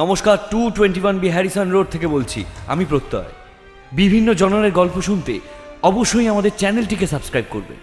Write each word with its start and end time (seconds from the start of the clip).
নমস্কার 0.00 0.36
two 0.50 0.60
twenty 0.76 1.00
one 1.02 1.16
B 1.22 1.28
Harrison 1.34 1.68
Road 1.70 1.86
থেকে 1.90 2.06
বলছি, 2.06 2.40
আমি 2.72 2.84
প্রত্যয়। 2.84 3.32
বিভিন্ন 3.92 4.28
জনরের 4.34 4.72
গল্প 4.72 4.96
শুনতে 5.00 5.34
অবশ্যই 5.82 6.26
আমাদের 6.28 6.52
চ্যানেলটিকে 6.60 7.06
সাবস্ক্রাইব 7.06 7.46
করবেন। 7.50 7.78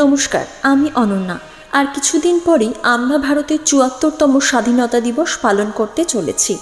নমস্কার, 0.00 0.44
আমি 0.62 0.88
অনন্যা। 0.94 1.36
আর 1.78 1.86
কিছুদিন 1.94 2.36
পরেই 2.44 2.72
আমরা 2.94 3.16
ভারতের 3.18 3.60
চুয়াত্তরতম 3.64 4.32
স্বাধীনতা 4.40 4.98
দিবস 5.00 5.30
পালন 5.36 5.68
করতে 5.70 6.02
চলেছি। 6.04 6.52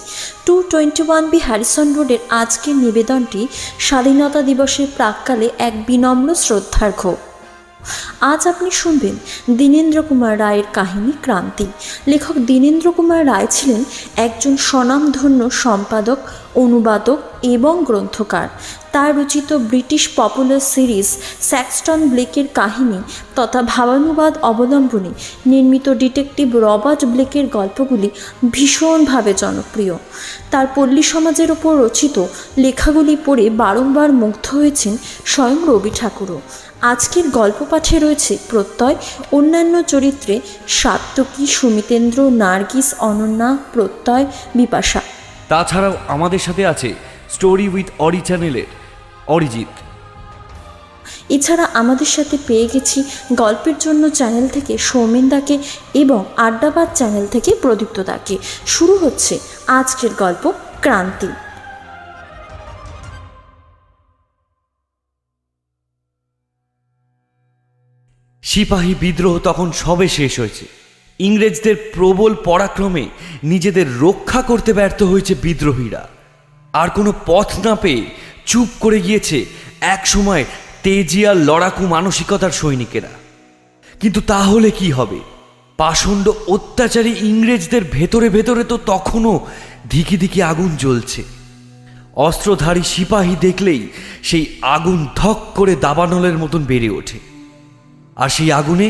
Two 0.47 0.55
twenty 0.71 1.03
one 1.07 1.25
B 1.31 1.39
Harrison 1.39 1.89
রোডের 1.97 2.23
আজকের 2.43 2.77
নিবেদনটি 2.85 3.43
স্বাধীনতা 3.89 4.41
দিবসের 4.43 4.89
প্রাককালে 4.97 5.47
এক 5.69 5.75
বিনম্র 5.87 6.29
শ্রদ্ধার্ঘ 6.45 7.03
আজ 8.21 8.49
আপনি 8.49 8.71
শুনবেন 8.71 9.15
দীনেন্দ্র 9.51 10.03
কুমার 10.03 10.39
রায়ের 10.39 10.69
কাহিনী 10.73 11.13
ক্রান্তি। 11.23 11.67
লেখক 12.07 12.37
দীনেন্দ্র 12.39 12.93
কুমার 12.93 13.27
রায় 13.27 13.47
ছিলেন 13.51 13.85
একজন 14.17 14.57
স্বনামধন্য 14.57 15.51
সম্পাদক, 15.51 16.19
অনুবাদক 16.55 17.19
এবং 17.43 17.85
গ্রন্থকার। 17.85 18.49
তার 18.93 19.19
রচিত 19.19 19.53
ব্রিটিশ 19.53 20.09
পপুলার 20.17 20.61
সিরিজ 20.61 21.09
স্যাক্সটন 21.41 22.09
ব্লেকের 22.09 22.45
কাহিনী 22.55 22.99
তথা 23.37 23.63
ভাবানুবাদ 23.63 24.39
অবলম্বনে 24.43 25.11
নির্মিত 25.47 25.89
ডিটেকটিভ 25.89 26.57
রবার্ট 26.57 27.05
ব্লেকের 27.05 27.47
গল্পগুলি 27.47 28.11
ভীষণভাবে 28.53 29.35
জনপ্রিয়। 29.37 29.95
তার 30.51 30.67
পল্লী 30.75 31.03
সমাজের 31.03 31.51
ওপর 31.51 31.73
রচিত 31.85 32.17
লেখাগুলি 32.59 33.17
পড়ে 33.27 33.51
বারংবার 33.51 34.13
মুগ্ধ 34.13 34.47
হয়েছেন 34.55 34.97
স্বয়ং 35.25 35.59
রবি 35.67 35.91
ঠাকুরও। 35.95 36.41
আজকের 36.93 37.27
গল্প 37.31 37.59
পাঠে 37.71 37.97
রয়েছে 37.99 38.33
প্রত্যয় 38.51 38.97
অন্যান্য 39.33 39.75
চরিত্রে 39.83 40.35
সাত্তকী 40.81 41.45
সুমিতেন্দ্র 41.47 42.19
নার্গিস 42.43 42.89
অনন্যা 43.11 43.51
প্রত্যয় 43.73 44.27
বিপাশা। 44.55 45.01
তাছাড়াও 45.49 45.95
আমাদের 46.09 46.39
সাথে 46.39 46.63
আছে 46.67 46.89
স্টোরি 47.31 47.67
উইথ 47.69 47.89
অরি 47.99 48.21
চ্যানেলের 48.21 48.69
অরিজিৎ। 49.27 49.73
এছাড়া 51.37 51.65
আমাদের 51.75 52.11
সাথে 52.17 52.37
পেয়ে 52.47 52.67
গেছি 52.73 52.99
গল্পের 53.33 53.77
জন্য 53.79 54.03
চ্যানেল 54.11 54.47
থেকে 54.49 54.75
সৌমেনদাকে 54.89 55.57
এবং 55.95 56.21
আড্ডাবাদ 56.37 56.89
চ্যানেল 56.95 57.27
থেকে 57.27 57.51
প্রদীপ্তদাকে 57.63 58.37
শুরু 58.67 58.95
হচ্ছে 58.97 59.35
আজকের 59.79 60.13
গল্প 60.19 60.45
ক্রান্তি। 60.81 61.31
সিপাহী 68.47 68.95
বিদ্রোহ 69.01 69.39
তখন 69.39 69.73
সবে 69.73 70.09
শেষ 70.09 70.39
হয়েছে। 70.41 70.67
ইংরেজদের 71.19 71.77
প্রবল 71.95 72.35
পরাক্রমে 72.35 73.09
নিজেদের 73.45 74.01
রক্ষা 74.01 74.43
করতে 74.43 74.73
ব্যর্থ 74.73 75.03
হয়েছে 75.03 75.35
বিদ্রোহীরা। 75.43 76.09
আর 76.73 76.91
কোনো 76.91 77.13
পথ 77.27 77.67
না 77.67 77.75
পেয়ে 77.75 78.07
চুপ 78.47 78.69
করে 78.81 79.01
গিয়েছে 79.01 79.45
এক 79.81 80.07
সময় 80.07 80.45
তেজিয়া 80.83 81.35
লড়াকু 81.35 81.87
মানসিকতার 81.87 82.51
সৈনিকেরা। 82.51 83.09
কিন্তু 84.01 84.21
তাহলে 84.21 84.71
কি 84.71 84.91
হবে? 84.91 85.19
পাষণ্ড 85.77 86.33
অত্যাচারী 86.47 87.15
ইংরেজদের 87.21 87.83
ভেতরে 87.93 88.29
ভেতরে 88.29 88.65
তো 88.65 88.79
তখনও 88.87 89.47
ধিকি 89.91 90.17
ধিকি 90.17 90.43
আগুন 90.43 90.77
জ্বলছে। 90.77 91.23
অস্ত্রধারী 92.17 92.83
সিপাহী 92.83 93.37
দেখলেই 93.41 93.89
সেই 94.23 94.47
আগুন 94.63 95.09
ধক 95.17 95.53
করে 95.55 95.77
দাবানলের 95.77 96.39
মতন 96.39 96.65
বেড়ে 96.65 96.91
ওঠে। 96.91 97.36
আর 98.17 98.29
সেই 98.29 98.51
আগুনে 98.53 98.89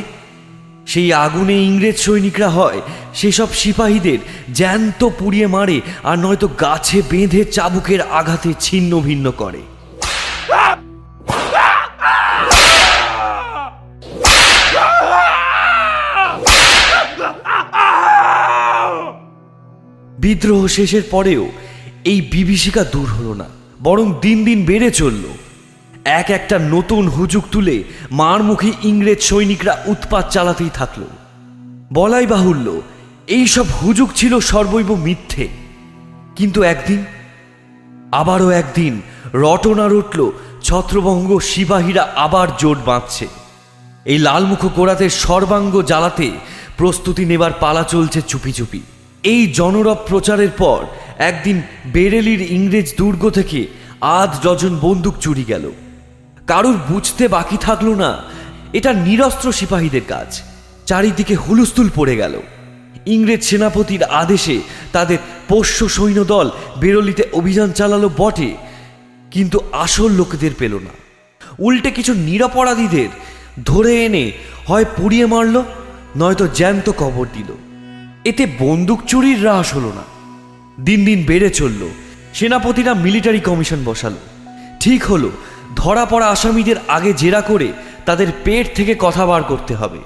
সেই 0.86 1.08
আগুনে 1.26 1.56
ইংরেজ 1.68 1.96
সৈনিকরা 1.96 2.48
হয়, 2.48 2.80
সেসব 3.14 3.48
সিপাহীদের 3.60 4.18
জ্যান্ত 4.54 5.00
পুড়িয়ে 5.18 5.46
মারে 5.46 5.78
আর 6.04 6.16
নয়তো 6.18 6.48
গাছে 6.62 6.98
বেঁধে 7.10 7.40
চাবুকের 7.44 8.00
আঘাতে 8.18 8.50
ছিন্ন 8.60 8.92
ভিন্ন 9.00 9.26
করে। 9.30 9.62
বিদ্রোহ 20.18 20.62
শেষের 20.66 21.04
পরেও 21.10 21.44
এই 22.04 22.18
বিভীষিকা 22.32 22.82
দূর 22.84 23.08
হলো 23.08 23.32
না, 23.34 23.48
বরং 23.80 24.06
দিন 24.20 24.38
দিন 24.44 24.58
বেড়ে 24.64 24.90
চলল। 24.90 25.24
এক 26.06 26.30
একটা 26.30 26.58
নতুন 26.58 27.08
হুজুক 27.08 27.44
তুলে 27.52 27.84
মার 28.10 28.42
মুখে 28.42 28.72
ইংরেজ 28.82 29.20
সৈনিকরা 29.20 29.82
উৎপাত 29.86 30.30
চালাতেই 30.30 30.70
থাকল। 30.74 31.02
বলাই 31.92 32.26
বাহুল্য, 32.26 32.80
এইসব 33.26 33.64
হুজুক 33.82 34.10
ছিল 34.14 34.40
সর্বৈব 34.40 34.94
মিথ্যে। 34.94 35.48
কিন্তু 36.36 36.62
একদিন, 36.62 37.04
আবারও 38.12 38.50
একদিন 38.50 39.00
রটনা 39.34 39.88
রটল 39.88 40.30
ছত্রভঙ্গ 40.62 41.38
সিপাহীরা 41.38 42.08
আবার 42.16 42.48
জোট 42.58 42.78
বাঁধছে। 42.86 43.28
এই 44.04 44.18
লালমুখ 44.18 44.66
কোড়াতে 44.74 45.10
সর্বাঙ্গ 45.10 45.82
জ্বালাতে 45.82 46.30
প্রস্তুতি 46.76 47.24
নেবার 47.24 47.52
পালা 47.60 47.82
চলছে 47.82 48.22
চুপি 48.22 48.52
চুপি। 48.52 48.80
এই 49.22 49.46
জনরব 49.46 49.98
প্রচারের 50.08 50.50
পর 50.58 50.86
একদিন 51.18 51.62
বেরেলির 51.86 52.42
ইংরেজ 52.52 52.94
দুর্গ 52.98 53.30
থেকে 53.30 53.66
আধ 54.00 54.42
ডজন 54.42 54.78
বন্দুক 54.82 55.14
চুরি 55.20 55.44
গেল। 55.48 55.70
কারুর 56.46 56.76
বুঝতে 56.88 57.28
বাকি 57.28 57.56
থাকল 57.56 57.94
না। 57.94 58.22
এটা 58.72 58.92
নিরস্ত্র 58.92 59.52
সিপাহীদের 59.52 60.00
কাজ। 60.08 60.42
চারিদিকে 60.86 61.34
হুলুস্থুল 61.34 61.88
পড়ে 61.94 62.16
গেল। 62.16 62.40
ইংরেজ 63.06 63.42
সেনাপতির 63.44 64.02
আদেশে 64.04 64.60
তাদের 64.92 65.18
পোষ্য 65.48 65.88
সৈন্যদল 65.88 66.50
বেরলিতে 66.80 67.22
অভিযান 67.32 67.72
চালালো 67.72 68.10
বটে, 68.16 68.56
কিন্তু 69.30 69.60
আসল 69.72 70.10
লোকেদের 70.10 70.50
পেল 70.58 70.74
না। 70.74 70.90
উল্টে 71.58 71.90
কিছু 71.90 72.14
নিরপরাধীদের 72.14 73.08
ধরে 73.64 74.04
এনে 74.04 74.32
হয় 74.66 74.84
পুড়িয়ে 74.96 75.26
মারল, 75.26 75.62
নয়তো 76.16 76.46
জ্যান্ত 76.46 76.90
কবর 76.98 77.26
দিল। 77.34 77.50
এতে 78.24 78.46
বন্দুক 78.58 79.00
চুরির 79.06 79.38
হ্রাস 79.38 79.74
হলো 79.74 79.92
না। 79.94 80.04
দিন 80.84 81.04
দিন 81.04 81.24
বেড়ে 81.26 81.50
চলল। 81.50 81.88
সেনাপতিরা 82.34 82.94
মিলিটারি 82.94 83.40
কমিশন 83.40 83.80
বসালো। 83.84 84.16
ঠিক 84.80 85.04
হলো 85.04 85.30
ধরা 85.74 86.06
পড়া 86.06 86.26
আসামিদের 86.26 86.76
আগে 86.88 87.12
জেরা 87.12 87.40
করে 87.40 87.72
তাদের 88.06 88.26
পেট 88.44 88.74
থেকে 88.74 88.96
কথা 88.98 89.26
বার 89.26 89.42
করতে 89.42 89.74
হবে। 89.74 89.98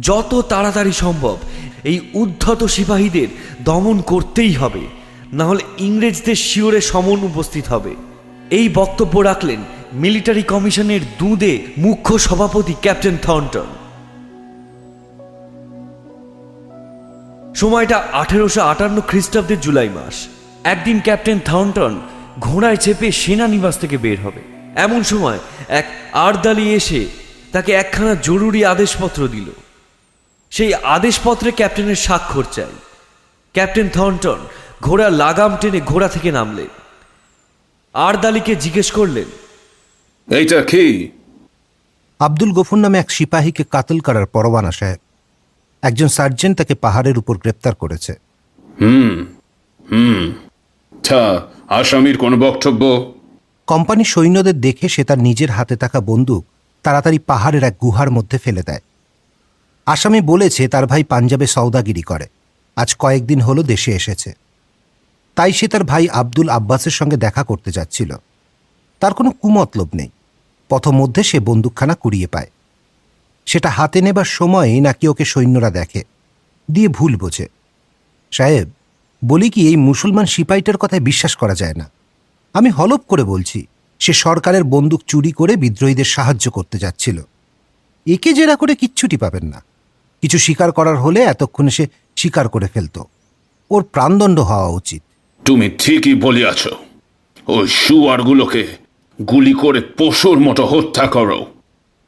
যত 0.00 0.40
তাড়াতাড়ি 0.48 0.92
সম্ভব 0.92 1.36
এই 1.84 2.00
উদ্ধত 2.14 2.64
সিপাহীদের 2.64 3.28
দমন 3.64 4.00
করতেই 4.00 4.52
হবে 4.52 4.80
না 5.32 5.44
হলে 5.44 5.62
ইংরেজদের 5.78 6.34
শিওরে 6.34 6.80
সমন 6.80 7.22
উপস্থিত 7.22 7.66
হবে। 7.66 7.94
এই 8.50 8.68
বক্তব্য 8.68 9.20
রাখলেন 9.20 9.60
মিলিটারি 9.92 10.42
কমিশনের 10.42 11.00
দুদে 11.18 11.58
মুখ্য 11.78 12.18
সভাপতি 12.18 12.74
ক্যাপ্টেন 12.82 13.16
থর্নটন 13.22 13.66
সময়টা 17.54 18.04
আঠেরোশো 18.12 18.60
আটান্ন 18.60 19.00
খ্রিস্টাব্দের 19.06 19.60
জুলাই 19.60 19.88
মাস। 19.88 20.28
একদিন 20.64 21.00
ক্যাপ্টেন 21.00 21.38
থর্নটন 21.44 22.00
ঘোড়ায় 22.40 22.76
চেপে 22.76 23.12
সেনানিবাস 23.12 23.78
থেকে 23.78 23.98
বের 23.98 24.20
হবে। 24.20 24.49
এমন 24.76 25.02
সময় 25.02 25.38
এক 25.68 25.86
আরদালি 26.12 26.74
এসে 26.74 27.06
তাকে 27.52 27.72
একখানা 27.72 28.14
জরুরি 28.14 28.64
আদেশপত্র 28.64 29.28
দিল। 29.28 29.50
সেই 30.50 30.74
আদেশপত্রে 30.74 31.50
ক্যাপ্টেনের 31.50 31.96
স্বাক্ষর 31.96 32.44
চাই। 32.52 32.70
ক্যাপ্টেন 33.52 33.88
থর্নটন 33.88 34.38
ঘোড়া 34.82 35.10
লাগাম 35.10 35.56
টেনে 35.56 35.80
ঘোড়া 35.80 36.08
থেকে 36.08 36.32
নামলেন 36.32 36.66
আরদালিকে 37.92 38.56
জিজ্ঞেস 38.56 38.90
করলেন 38.90 39.24
এইটা 40.34 40.62
কি? 40.62 41.10
আব্দুল 42.18 42.52
গফুর 42.52 42.78
নামে 42.78 42.98
এক 42.98 43.10
সিপাহীকে 43.10 43.64
কাতল 43.70 43.98
করার 43.98 44.26
পরোয়ানা 44.26 44.70
সাহেব। 44.70 44.98
একজন 45.82 46.08
সার্জেন্ট 46.08 46.58
তাকে 46.58 46.74
পাহাড়ের 46.74 47.18
উপর 47.18 47.36
গ্রেপ্তার 47.36 47.74
করেছে। 47.74 48.14
হুম 48.80 49.26
হুম। 49.90 50.32
তা 51.08 51.46
আসামির 51.68 52.16
কোনো 52.16 52.36
বক্তব্য? 52.36 53.12
কোম্পানি 53.70 54.04
সৈন্যদের 54.04 54.60
দেখে 54.60 54.88
সে 54.88 55.04
তার 55.04 55.18
নিজের 55.18 55.50
হাতে 55.50 55.76
থাকা 55.76 56.00
বন্দুক 56.00 56.44
তাড়াতাড়ি 56.82 57.18
পাহাড়ের 57.18 57.62
এক 57.62 57.74
গুহার 57.82 58.10
মধ্যে 58.10 58.38
ফেলে 58.38 58.62
দেয়। 58.62 58.80
আসামি 59.86 60.20
বলেছে 60.20 60.68
তার 60.68 60.86
ভাই 60.86 61.04
পাঞ্জাবে 61.04 61.46
সৌদাগিরি 61.46 62.02
করে। 62.02 62.26
আজ 62.76 62.94
কয়েকদিন 62.98 63.40
হলো 63.40 63.62
দেশে 63.62 63.92
এসেছে। 63.92 64.34
তাই 65.34 65.52
সে 65.52 65.68
তার 65.68 65.84
ভাই 65.84 66.08
আব্দুল 66.08 66.48
আব্বাসের 66.48 66.90
সঙ্গে 66.90 67.16
দেখা 67.16 67.42
করতে 67.44 67.70
যাচ্ছিল। 67.70 68.16
তার 69.00 69.14
কোনো 69.14 69.30
কুমতলব 69.30 69.88
নেই। 69.94 70.10
পথমধ্যে 70.68 71.22
সে 71.22 71.40
বন্দুকখানা 71.40 71.94
কুড়িয়ে 71.94 72.26
পায়। 72.26 72.50
সেটা 73.46 73.70
হাতে 73.70 74.00
নেবার 74.00 74.24
সময়ে 74.24 74.80
নাকি 74.80 75.08
ওকে 75.08 75.24
সৈন্যরা 75.24 75.70
দেখে, 75.70 76.04
দিয়ে 76.72 76.88
ভুল 76.88 77.16
বোঝে। 77.16 77.48
সাহেব, 78.30 78.70
বলি 79.24 79.50
কি 79.50 79.68
এই 79.68 79.76
মুসলমান 79.76 80.26
সিপাইটার 80.26 80.76
কথায় 80.76 81.02
বিশ্বাস 81.02 81.36
করা 81.36 81.54
যায় 81.54 81.74
না? 81.74 81.99
আমি 82.54 82.70
হলপ 82.70 83.00
করে 83.08 83.24
বলছি 83.24 83.66
সে 83.98 84.12
সরকারের 84.12 84.64
বন্দুক 84.64 85.02
চুরি 85.06 85.32
করে 85.32 85.56
বিদ্রোহীদের 85.56 86.04
সাহায্য 86.04 86.50
করতে 86.50 86.78
যাচ্ছিল। 86.78 87.22
একে 88.06 88.32
জেরা 88.32 88.56
করে 88.56 88.74
কিচ্ছুটি 88.74 89.16
পাবেন 89.16 89.44
না। 89.44 89.64
কিছু 90.22 90.38
স্বীকার 90.38 90.72
করার 90.72 90.96
হলে 90.96 91.20
এতক্ষণে 91.22 91.70
সে 91.70 91.86
স্বীকার 92.16 92.48
করে 92.48 92.68
ফেলত। 92.74 93.02
ওর 93.70 93.82
প্রাণদণ্ড 93.82 94.40
হওয়া 94.40 94.68
উচিত। 94.68 95.02
তুমি 95.44 95.70
ঠিকই 95.78 96.14
বলিয়াছ। 96.14 96.68
ওই 97.46 97.66
শুয়ারগুলোকে 97.66 98.66
গুলি 99.28 99.52
করে 99.52 99.80
পশুর 99.98 100.38
মতো 100.38 100.66
হত্যা 100.66 101.06
করো। 101.06 101.46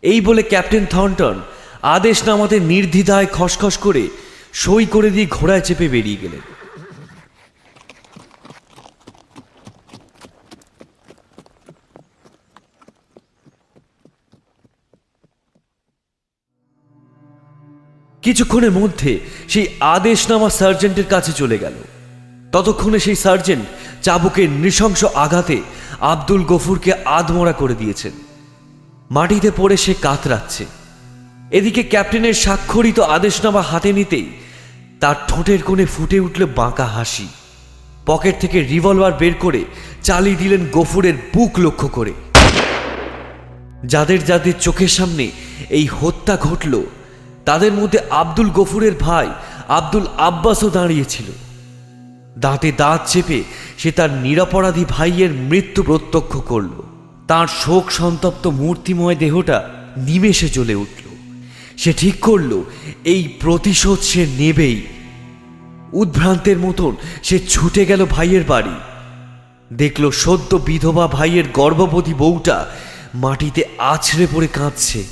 এই 0.03 0.21
বলে 0.21 0.43
ক্যাপ্টেন 0.43 0.87
থর্নটন 0.87 1.41
আদেশ 1.83 2.29
নামাতে 2.29 2.61
নির্দ্বিধায় 2.61 3.27
খসখস 3.33 3.77
করে 3.77 4.09
সই 4.53 4.87
করে 4.87 5.11
দিয়ে 5.11 5.27
ঘোড়ায় 5.31 5.61
চেপে 5.61 5.89
বেরিয়ে 5.89 6.17
গেলেন। 6.17 6.41
কিছুক্ষণের 18.23 18.71
মধ্যে 18.71 19.21
সেই 19.49 19.67
আদেশনামা 19.81 20.51
সার্জেন্টের 20.51 21.05
কাছে 21.05 21.33
চলে 21.33 21.59
গেল। 21.59 21.73
ততক্ষণে 22.53 22.99
সেই 22.99 23.15
সার্জেন্ট 23.15 23.65
চাবুকের 24.03 24.51
নৃশংস 24.51 25.05
আঘাতে 25.05 25.63
আব্দুল 26.01 26.45
গফুরকে 26.45 26.93
আধমরা 26.93 27.53
করে 27.53 27.75
দিয়েছেন। 27.75 28.13
মাটিতে 29.11 29.51
পড়ে 29.57 29.77
সে 29.77 29.95
কাতরাচ্ছে। 29.95 30.67
এদিকে 31.51 31.83
ক্যাপ্টেনের 31.83 32.35
স্বাক্ষরিত 32.35 33.01
আদেশনামা 33.01 33.63
হাতে 33.63 33.93
নিতেই 33.93 34.27
তার 35.01 35.15
ঠোঁটের 35.29 35.63
কোণে 35.63 35.87
ফুটে 35.87 36.21
উঠল 36.21 36.47
বাঁকা 36.57 36.87
হাসি। 36.87 37.29
পকেট 38.07 38.35
থেকে 38.41 38.63
রিভলভার 38.63 39.13
বের 39.13 39.35
করে 39.35 39.65
চালিয়ে 40.03 40.37
দিলেন 40.37 40.67
গফুরের 40.73 41.15
বুক 41.35 41.53
লক্ষ্য 41.59 41.89
করে। 41.89 42.13
যাদের 43.85 44.25
যাদের 44.25 44.53
চোখের 44.61 44.89
সামনে 44.89 45.31
এই 45.71 45.87
হত্যা 45.87 46.37
ঘটল 46.37 46.83
তাদের 47.45 47.73
মধ্যে 47.73 47.99
আব্দুল 48.11 48.51
গফুরের 48.51 48.93
ভাই 49.01 49.29
আব্দুল 49.69 50.07
আব্বাসও 50.19 50.71
দাঁড়িয়েছিল। 50.71 51.27
দাঁতে 52.39 52.73
দাঁত 52.73 53.01
চেপে 53.07 53.43
সে 53.79 53.93
তার 53.93 54.11
নিরাপরাধী 54.11 54.85
ভাইয়ের 54.89 55.33
মৃত্যু 55.33 55.83
প্রত্যক্ষ 55.83 56.37
করল। 56.37 56.83
তার 57.29 57.47
শোক 57.47 57.91
সন্তপ্ত 57.91 58.47
মূর্তিময় 58.47 59.17
দেহটা 59.17 59.69
নিমেষে 59.97 60.49
জ্বলে 60.49 60.75
উঠল। 60.75 61.17
সে 61.77 61.93
ঠিক 61.93 62.21
করল, 62.21 62.63
এই 63.05 63.29
প্রতিশোধ 63.41 63.99
সে 64.01 64.27
নেবেই। 64.39 64.87
উদ্ভ্রান্তের 65.93 66.59
মতন 66.59 66.97
সে 67.23 67.39
ছুটে 67.39 67.87
গেল 67.87 68.07
ভাইয়ের 68.11 68.45
বাড়ি। 68.49 68.77
দেখল 69.73 70.11
সদ্য 70.11 70.57
বিধবা 70.57 71.07
ভাইয়ের 71.07 71.45
গর্ভবতী 71.55 72.15
বউটা 72.15 72.67
মাটিতে 73.15 73.65
আছড়ে 73.79 74.27
পড়ে 74.33 74.47
কাঁদছে। 74.47 75.05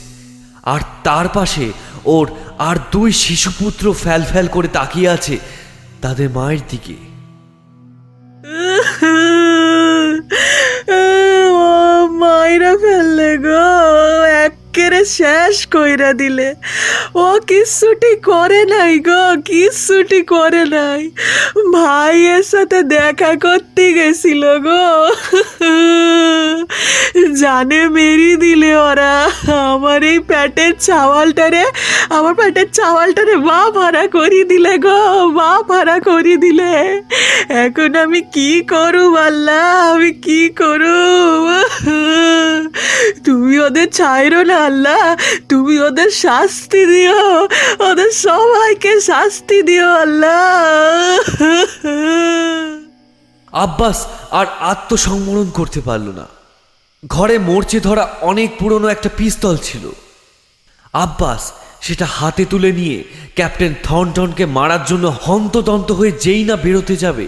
আর 0.63 0.81
তার 1.05 1.29
পাশে 1.29 1.73
ওর 2.05 2.31
আর 2.59 2.77
দুই 2.93 3.13
শিশুপুত্র 3.13 3.93
ফ্যাল 3.93 4.25
ফ্যাল 4.25 4.47
করে 4.47 4.69
তাকিয়ে 4.69 5.09
আছে 5.09 5.39
তাদের 6.01 6.31
মায়ের 6.31 6.59
দিকে। 6.69 6.95
মায়েরা 12.11 12.77
ফেললে 12.77 13.39
গো। 13.39 14.00
একেরে 14.71 15.03
শেষ 15.19 15.57
কইরা 15.75 16.11
দিলে। 16.21 16.49
ও 17.25 17.27
কিচ্ছুটি 17.49 18.13
করে 18.29 18.63
নাই 18.73 18.95
গো, 19.09 19.25
কিচ্ছুটি 19.49 20.21
করে 20.33 20.63
নাই। 20.75 21.03
ভাইয়ের 21.75 22.43
সাথে 22.53 22.79
দেখা 22.95 23.33
করতে 23.45 23.85
গেছিল 23.97 24.43
গো। 24.67 24.87
জানে 27.41 27.81
মেরি 27.97 28.33
দিলে 28.45 28.73
ওরা। 28.89 29.15
আমার 29.73 30.01
এই 30.13 30.19
প্যাটের 30.31 30.73
চাওয়ালটারে, 30.87 31.65
আমার 32.17 32.35
প্যাটের 32.39 32.69
চাওয়ালটারে 32.79 33.35
মা 33.49 33.61
ভাড়া 33.77 34.05
করি 34.17 34.41
দিলে 34.51 34.75
গো, 34.87 35.01
মা 35.39 35.53
ভাড়া 35.71 35.97
করি 36.09 36.35
দিলে। 36.45 36.73
এখন 37.65 37.91
আমি 38.05 38.21
কি 38.35 38.51
করু 38.73 39.05
আল্লাহ, 39.27 39.67
আমি 39.93 40.11
কি 40.27 40.41
করু? 40.61 40.99
তুমি 43.25 43.55
ওদের 43.67 43.89
ছাইরো 43.99 44.41
না। 44.51 44.60
আল্লাহ 44.69 45.05
তুমি 45.49 45.75
ওদের 45.81 46.11
শাস্তি 46.25 46.83
দিও। 46.87 47.23
ওদের 47.89 48.11
সবাইকে 48.27 48.93
শাস্তি 49.01 49.59
দিও, 49.63 49.89
আল্লাহ। 49.95 51.25
আব্বাস 53.53 53.99
আর 54.31 54.47
আত্মসংবরণ 54.73 55.49
করতে 55.51 55.81
পারল 55.81 56.07
না। 56.19 56.27
ঘরে 57.03 57.37
মরচে 57.49 57.79
ধরা 57.81 58.05
অনেক 58.21 58.49
পুরনো 58.59 58.87
একটা 58.89 59.11
পিস্তল 59.17 59.57
ছিল। 59.63 59.85
আব্বাস 60.93 61.43
সেটা 61.81 62.07
হাতে 62.17 62.45
তুলে 62.45 62.71
নিয়ে 62.73 62.99
ক্যাপ্টেন 63.35 63.73
থনটনকে 63.83 64.45
মারার 64.57 64.83
জন্য 64.85 65.07
হন্তদন্ত 65.23 65.89
হয়ে 65.93 66.13
যেই 66.25 66.43
না 66.45 66.55
বেরোতে 66.57 66.95
যাবে, 66.97 67.27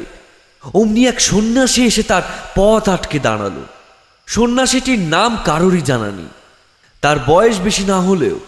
অমনি 0.75 1.03
এক 1.07 1.19
সন্ন্যাসী 1.21 1.81
এসে 1.87 2.03
তার 2.03 2.25
পথ 2.55 2.85
আটকে 2.89 3.19
দাঁড়াল। 3.19 3.57
সন্ন্যাসীটির 4.29 5.01
নাম 5.15 5.31
কারোরই 5.45 5.83
জানা 5.91 6.11
নেই। 6.11 6.31
তার 7.03 7.17
বয়স 7.27 7.59
বেশি 7.59 7.85
না 7.85 8.01
হলেও 8.01 8.39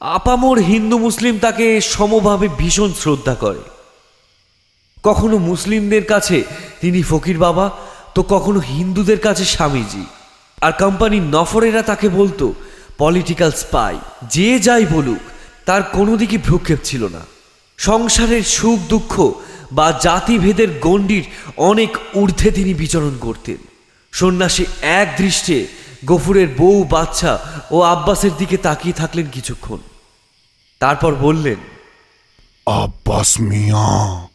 আপামোর 0.00 0.58
হিন্দু 0.58 0.98
মুসলিম 0.98 1.38
তাকে 1.38 1.80
সমভাবে 1.80 2.48
ভীষণ 2.58 2.92
শ্রদ্ধা 2.92 3.34
করে। 3.34 3.62
কখনো 5.02 5.38
মুসলিমদের 5.38 6.04
কাছে 6.04 6.42
তিনি 6.80 7.02
ফকির 7.02 7.38
বাবা, 7.38 7.70
তো 8.14 8.22
কখনো 8.22 8.60
হিন্দুদের 8.60 9.18
কাছে 9.18 9.44
স্বামীজি। 9.44 10.04
আর 10.60 10.72
কোম্পানির 10.72 11.22
নফরেরা 11.22 11.82
তাকে 11.82 12.08
বলতো, 12.08 12.54
পলিটিক্যাল 12.98 13.50
স্পাই, 13.50 13.98
যে 14.30 14.58
যাই 14.58 14.86
বলুক, 14.90 15.22
তার 15.66 15.82
কোনো 15.82 16.16
দিকে 16.16 16.38
ভ্রুক্ষেপ 16.38 16.78
ছিল 16.84 17.08
না। 17.08 17.20
সংসারের 17.78 18.42
সুখ 18.42 18.78
দুঃখ 18.88 19.32
বা 19.72 19.98
জাতিভেদের 20.02 20.68
গণ্ডির 20.80 21.24
অনেক 21.56 21.96
ঊর্ধ্বে 22.14 22.50
তিনি 22.50 22.74
বিচরণ 22.74 23.14
করতেন। 23.20 23.56
সন্ন্যাসী 24.12 24.64
এক 24.82 25.14
দৃষ্টে 25.16 25.81
গফুরের 26.06 26.48
বউ 26.48 26.84
বাচ্চা 26.84 27.38
ও 27.70 27.80
আব্বাসের 27.80 28.30
দিকে 28.38 28.56
তাকিয়ে 28.56 28.94
থাকলেন 28.94 29.26
কিছুক্ষণ। 29.26 29.78
তারপর 30.78 31.14
বললেন 31.14 31.56
আব্বাস 32.66 33.40
মিয়া 33.40 34.28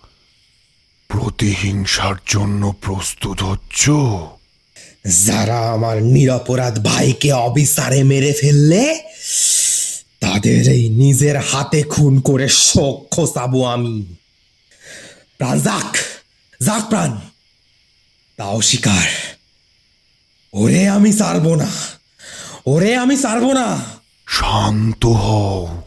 প্রতিহিংসার 1.08 2.16
জন্য 2.28 2.76
প্রস্তুত 2.82 3.42
হচ্ছ? 3.42 3.90
যারা 5.26 5.70
আমার 5.72 6.04
নিরপরাধ 6.04 6.86
ভাইকে 6.86 7.32
অবিচারে 7.32 8.04
মেরে 8.04 8.34
ফেললে 8.34 8.84
তাদের 10.20 10.70
এই 10.70 10.90
নিজের 10.90 11.40
হাতে 11.40 11.84
খুন 11.84 12.20
করে 12.20 12.50
শোক 12.50 13.08
খোসাবো 13.12 13.66
আমি। 13.66 14.16
প্রাণ 15.38 15.60
যাক 15.60 15.98
যাক 16.62 16.84
প্রাণ 16.90 17.18
তাও 18.38 18.62
শিকার। 18.62 19.37
ওরে 20.54 20.90
আমি 20.90 21.14
ছাড়বো 21.14 21.56
না। 21.56 21.72
ওরে 22.66 22.96
আমি 22.96 23.18
ছাড়বো 23.18 23.54
না। 23.54 23.84
শান্ত 24.28 25.06
হও। 25.06 25.84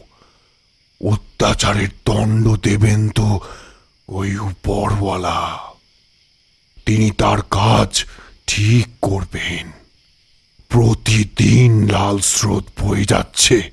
অত্যাচারের 1.05 1.89
দণ্ড 2.05 2.55
দেবেন 2.55 3.09
তো 3.09 3.39
ওই 4.07 4.37
উপরওয়ালা। 4.37 5.57
তিনি 6.85 7.11
তার 7.11 7.41
কাজ 7.41 8.05
ঠিক 8.47 8.87
করবেন। 9.01 9.71
প্রতিদিন 10.69 11.89
লাল 11.89 12.19
স্রোত 12.19 12.81
বয়ে 12.81 13.05
যাচ্ছে 13.05 13.71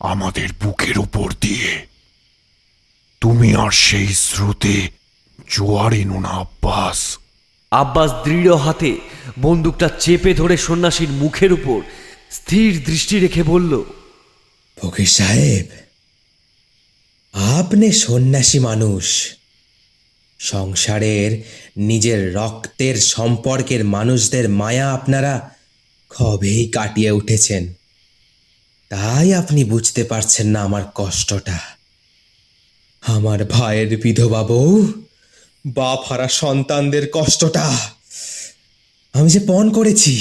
আমাদের 0.00 0.48
বুকের 0.62 0.98
উপর 0.98 1.32
দিয়ে। 1.40 1.86
তুমি 3.20 3.54
আর 3.54 3.70
সেই 3.70 4.14
স্রোতে 4.14 4.90
জোয়ার 5.50 5.92
এনো 5.92 6.20
না, 6.20 6.28
আব্বাস। 6.28 7.18
আব্বাস 7.80 8.10
দৃঢ় 8.24 8.54
হাতে 8.56 8.92
বন্দুকটা 9.38 9.88
চেপে 9.98 10.34
ধরে 10.34 10.56
সন্ন্যাসীর 10.56 11.10
মুখের 11.12 11.52
উপর 11.52 11.78
স্থির 12.30 12.70
দৃষ্টি 12.86 13.16
রেখে 13.18 13.42
বলল, 13.42 13.72
ফকির 14.76 15.10
সাহেব, 15.18 15.66
আপনি 17.58 17.86
সন্ন্যাসী 17.92 18.58
মানুষ। 18.58 19.06
সংসারের, 20.38 21.30
নিজের 21.76 22.20
রক্তের 22.34 22.96
সম্পর্কের 22.96 23.82
মানুষদের 23.84 24.48
মায়া 24.48 24.86
আপনারা 24.92 25.32
কবেই 26.10 26.62
কাটিয়ে 26.68 27.10
উঠেছেন? 27.10 27.62
তাই 28.90 29.34
আপনি 29.34 29.60
বুঝতে 29.64 30.02
পারছেন 30.04 30.46
না 30.46 30.60
আমার 30.62 30.84
কষ্টটা। 30.94 31.58
আমার 33.02 33.40
ভাইয়ের 33.44 33.90
বিধবা 34.02 34.42
বউ 34.42 34.92
বাপ 35.66 36.12
হারা 36.12 36.28
সন্তানদের 36.28 37.10
কষ্টটা 37.12 37.76
আমি 39.12 39.30
যে 39.30 39.40
পণ 39.46 39.70
করেছি, 39.70 40.20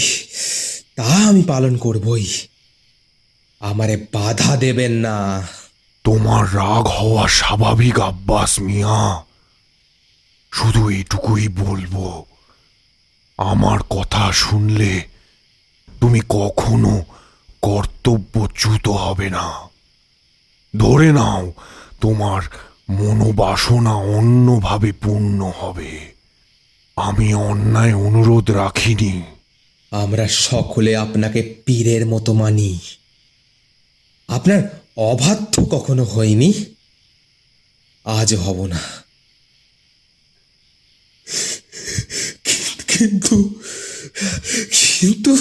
তা 0.96 1.04
আমি 1.04 1.44
পালন 1.44 1.78
করবই। 1.78 2.26
আমারে 3.60 4.08
বাধা 4.14 4.58
দেবেন 4.58 4.92
না। 4.92 5.48
তোমার 6.04 6.56
রাগ 6.56 6.88
হওয়া 6.88 7.28
স্বাভাবিক, 7.28 8.00
আব্বাস 8.00 8.60
মিয়া। 8.60 9.24
শুধু 10.54 10.90
এটুকুই 10.90 11.48
বলব। 11.48 12.24
আমার 13.38 13.80
কথা 13.80 14.32
শুনলে 14.32 15.02
তুমি 16.02 16.22
কখনো 16.30 17.06
কর্তব্যচ্যুত 17.62 18.88
হবে 18.88 19.30
না। 19.30 19.52
ধরে 20.78 21.12
নাও 21.12 21.54
তোমার 22.02 22.42
মনোবাসনা 22.90 23.94
অন্যভাবে 23.94 24.92
পূর্ণ 24.92 25.52
হবে। 25.60 26.14
আমি 26.96 27.34
অন্যায় 27.34 27.94
অনুরোধ 27.94 28.52
রাখিনি। 28.52 29.22
আমরা 29.92 30.28
সকলে 30.28 30.96
আপনাকে 30.96 31.56
পীরের 31.66 32.06
মতো 32.06 32.34
মানি। 32.34 32.80
আপনার 34.28 34.82
অবাধ্য 34.98 35.66
কখনো 35.66 36.04
হয়নি? 36.04 36.66
আজ 38.06 38.36
হব 38.36 38.66
না। 38.66 38.80
কিন্তু 42.88 43.60
কিন্তু 45.00 45.36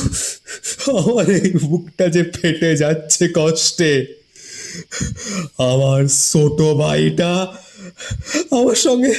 আমার 0.98 1.30
এই 1.30 1.50
বুকটা 1.50 2.08
যে 2.08 2.24
ফেটে 2.24 2.76
যাচ্ছে 2.76 3.28
কষ্টে। 3.36 4.21
আমার 5.58 6.04
ছোট 6.06 6.62
ভাইটা 6.62 7.32
আমার 8.50 8.74
সঙ্গে 8.74 9.14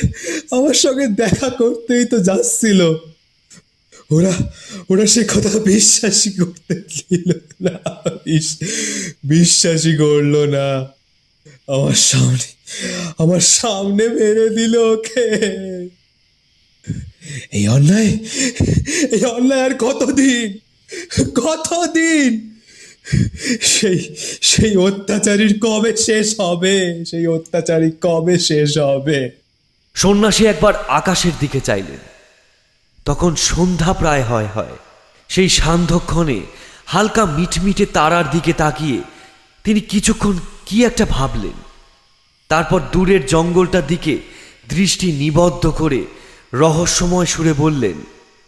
আমার 0.52 0.74
সঙ্গে 0.74 1.08
দেখা 1.08 1.50
করতেই 1.50 2.06
তো 2.06 2.20
যাচ্ছিল। 2.20 2.82
ওরা 4.12 4.34
ওরা 4.90 5.06
সে 5.06 5.24
কথা 5.24 5.60
বিশ্বাসই 5.60 6.32
করতে 6.32 6.76
দিল 6.76 7.32
না, 7.62 7.80
বিশ- 8.26 8.66
বিশ্বাসই 9.24 9.98
করল 9.98 10.46
না। 10.46 10.88
আমার 11.68 11.94
সামনে 11.94 12.74
আমার 13.18 13.40
সামনে 13.40 14.08
মেরে 14.08 14.50
দিল 14.50 14.78
ওকে। 14.78 15.20
এই 17.52 17.68
অন্যায় 17.68 18.18
এই 19.12 19.26
অন্যায় 19.26 19.62
আর 19.62 19.78
কতদিন? 19.78 20.58
কতদিন? 21.36 22.53
সেই 23.62 24.16
সেই 24.42 24.76
অত্যাচারীর 24.76 25.60
কবে 25.60 25.98
শেষ 25.98 26.40
হবে? 26.40 27.06
সেই 27.06 27.28
অত্যাচারী 27.28 27.92
কবে 28.02 28.40
শেষ 28.40 28.78
হবে? 28.78 29.30
সন্ন্যাসী 29.94 30.46
একবার 30.46 30.74
আকাশের 30.88 31.32
দিকে 31.40 31.60
চাইলেন। 31.60 31.98
তখন 33.06 33.36
সন্ধ্যা 33.36 33.94
প্রায় 33.94 34.24
হয় 34.24 34.46
হয়। 34.46 34.76
সেই 35.28 35.50
সান্ধ্যক্ষণে 35.50 36.42
হালকা 36.86 37.26
মিটমিটে 37.26 37.86
তারার 37.86 38.32
দিকে 38.32 38.54
তাকিয়ে 38.54 39.02
তিনি 39.64 39.80
কিছুক্ষণ 39.80 40.38
কি 40.66 40.86
একটা 40.86 41.06
ভাবলেন। 41.06 41.64
তারপর 42.50 42.82
দূরের 42.92 43.26
জঙ্গলটার 43.26 43.88
দিকে 43.88 44.18
দৃষ্টি 44.70 45.12
নিবদ্ধ 45.12 45.70
করে 45.70 46.04
রহস্যময় 46.54 47.26
সুরে 47.26 47.54
বললেন 47.54 47.94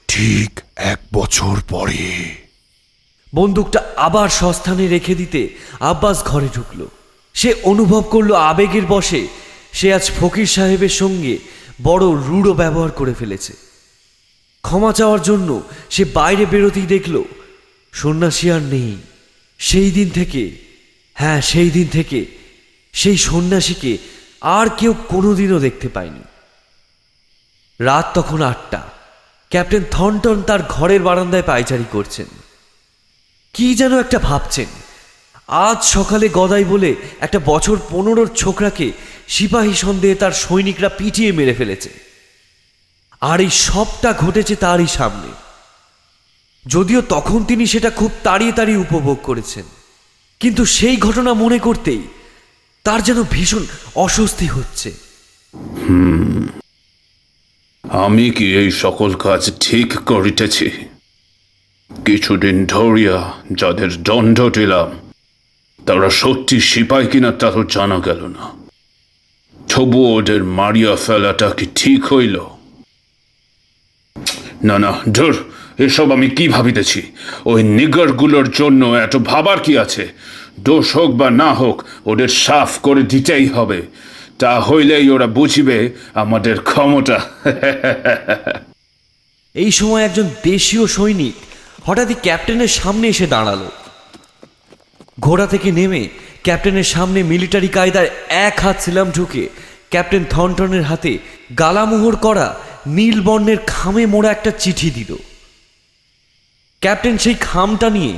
ঠিক 0.07 0.59
এক 0.75 0.99
বছর 1.13 1.55
পরে 1.69 2.35
বন্দুকটা 3.35 3.79
আবার 3.97 4.29
সস্থানে 4.29 4.87
রেখে 4.87 5.15
দিতে 5.15 5.41
আব্বাস 5.79 6.17
ঘরে 6.23 6.49
ঢুকল। 6.53 6.79
সে 7.33 7.49
অনুভব 7.63 8.01
করল 8.01 8.31
আবেগের 8.33 8.85
বশে 8.85 9.27
সে 9.73 9.87
আজ 9.93 10.05
ফকির 10.19 10.45
সাহেবের 10.45 10.93
সঙ্গে 11.01 11.37
বড় 11.83 12.05
রূঢ় 12.27 12.53
ব্যবহার 12.53 12.91
করে 12.91 13.13
ফেলেছে। 13.13 13.53
ক্ষমা 14.63 14.91
চাওয়ার 14.93 15.21
জন্য 15.21 15.49
সে 15.89 16.03
বাইরে 16.05 16.45
বেরোতেই 16.45 16.85
দেখল, 16.85 17.23
সন্ন্যাসী 17.93 18.51
আর 18.51 18.61
নেই। 18.61 18.97
সেই 19.59 19.91
দিন 19.91 20.09
থেকে 20.09 20.41
হ্যাঁ 21.13 21.41
সেই 21.41 21.69
দিন 21.69 21.87
থেকে 21.87 22.25
সেই 22.93 23.17
সন্ন্যাসীকে 23.17 23.97
আর 24.41 24.67
কেউ 24.77 24.93
কোনোদিনও 25.07 25.59
দেখতে 25.59 25.87
পায়নি। 25.87 26.23
রাত 27.79 28.05
তখন 28.13 28.41
আটটা। 28.41 28.81
ক্যাপ্টেন 29.49 29.83
থনটন 29.91 30.37
তার 30.41 30.61
ঘরের 30.69 31.01
বারান্দায় 31.01 31.43
পায়চারি 31.43 31.87
করছেন। 31.91 32.25
কি 33.55 33.75
যেন 33.75 33.99
একটা 33.99 34.19
ভাবছেন। 34.19 34.65
আজ 35.47 35.83
সকালে 35.83 36.29
গদাই 36.29 36.63
বলে 36.63 36.95
একটা 37.19 37.39
বছর 37.45 37.77
পনেরোর 37.89 38.27
ছোকরাকে 38.35 38.91
সিপাহী 39.27 39.73
সন্দেহে 39.73 40.15
তার 40.15 40.31
সৈনিকরা 40.31 40.89
পিটিয়ে 40.89 41.31
মেরে 41.31 41.53
ফেলেছে। 41.53 41.89
আর 43.21 43.41
এই 43.41 43.49
সবটা 43.49 44.13
ঘটেছে 44.13 44.55
তারই 44.55 44.87
সামনে। 44.87 45.27
যদিও 46.67 47.01
তখন 47.01 47.43
তিনি 47.43 47.65
সেটা 47.65 47.89
খুব 47.89 48.11
তাড়িয়ে 48.23 48.51
তাড়িয়ে 48.51 48.77
উপভোগ 48.77 49.17
করেছেন। 49.23 49.63
কিন্তু 50.39 50.65
সেই 50.65 50.97
ঘটনা 50.97 51.33
মনে 51.33 51.59
করতেই 51.59 52.01
তার 52.83 53.03
যেন 53.03 53.23
ভীষণ 53.23 53.65
অস্বস্তি 53.95 54.45
হচ্ছে। 54.45 54.91
আমি 57.89 58.29
কি 58.29 58.57
এই 58.57 58.71
সকল 58.71 59.13
কাজ 59.13 59.51
ঠিক 59.59 59.99
করিতেছি? 59.99 60.71
কিছুদিন 62.05 62.65
ধরিয়া 62.65 63.33
যাদের 63.51 64.03
দণ্ড 64.03 64.49
দিলাম, 64.49 65.11
তারা 65.85 66.09
সত্যি 66.09 66.59
সিপাই 66.59 67.07
কিনা 67.07 67.31
তা 67.31 67.51
তো 67.51 67.63
জানা 67.63 67.99
গেল 67.99 68.27
না। 68.27 68.51
তবু 69.69 70.17
ওদের 70.17 70.43
মারিয়া 70.43 70.95
ফেলাটা 70.95 71.49
কি 71.49 71.65
ঠিক 71.75 72.13
হইল? 72.13 72.39
না 74.63 74.79
না, 74.79 74.99
ধর, 75.13 75.33
এসব 75.77 76.11
আমি 76.11 76.29
কি 76.29 76.47
ভাবিতেছি? 76.47 77.01
ওই 77.45 77.63
নিগরগুলোর 77.63 78.51
জন্য 78.51 78.85
এত 78.85 79.15
ভাবার 79.15 79.59
কি 79.59 79.77
আছে? 79.77 80.07
দোষ 80.59 80.95
হোক 80.95 81.11
বা 81.11 81.29
না 81.29 81.53
হোক, 81.53 81.83
ওদের 82.05 82.27
সাফ 82.27 82.79
করে 82.79 83.03
দিতেই 83.03 83.47
হবে। 83.47 83.81
তা 84.39 84.61
হইলেই 84.61 85.09
ওরা 85.09 85.27
বুঝিবে 85.27 85.89
আমাদের 86.13 86.59
ক্ষমতা। 86.59 87.17
এই 89.53 89.71
সময় 89.71 90.03
একজন 90.05 90.29
দেশীয় 90.43 90.87
সৈনিক 90.87 91.33
হঠাৎই 91.85 92.13
ক্যাপ্টেনের 92.21 92.67
সামনে 92.67 93.07
এসে 93.07 93.27
দাঁড়াল। 93.27 93.61
ঘোড়া 95.19 95.47
থেকে 95.47 95.71
নেমে 95.71 96.09
ক্যাপ্টেনের 96.43 96.83
সামনে 96.83 97.23
মিলিটারি 97.23 97.67
কায়দায় 97.67 98.09
এক 98.29 98.59
হাত 98.59 98.75
ছিলাম 98.81 99.11
ঢুকে 99.11 99.49
ক্যাপ্টেন 99.89 100.23
থনটনের 100.29 100.83
হাতে 100.83 101.17
গালামোহর 101.59 102.15
করা 102.15 102.55
নীল 102.87 103.21
বর্ণের 103.21 103.57
খামে 103.67 104.05
মোড়া 104.05 104.31
একটা 104.31 104.51
চিঠি 104.51 104.89
দিল। 104.89 105.15
ক্যাপ্টেন 106.81 107.17
সেই 107.17 107.33
খামটা 107.33 107.89
নিয়ে 107.89 108.17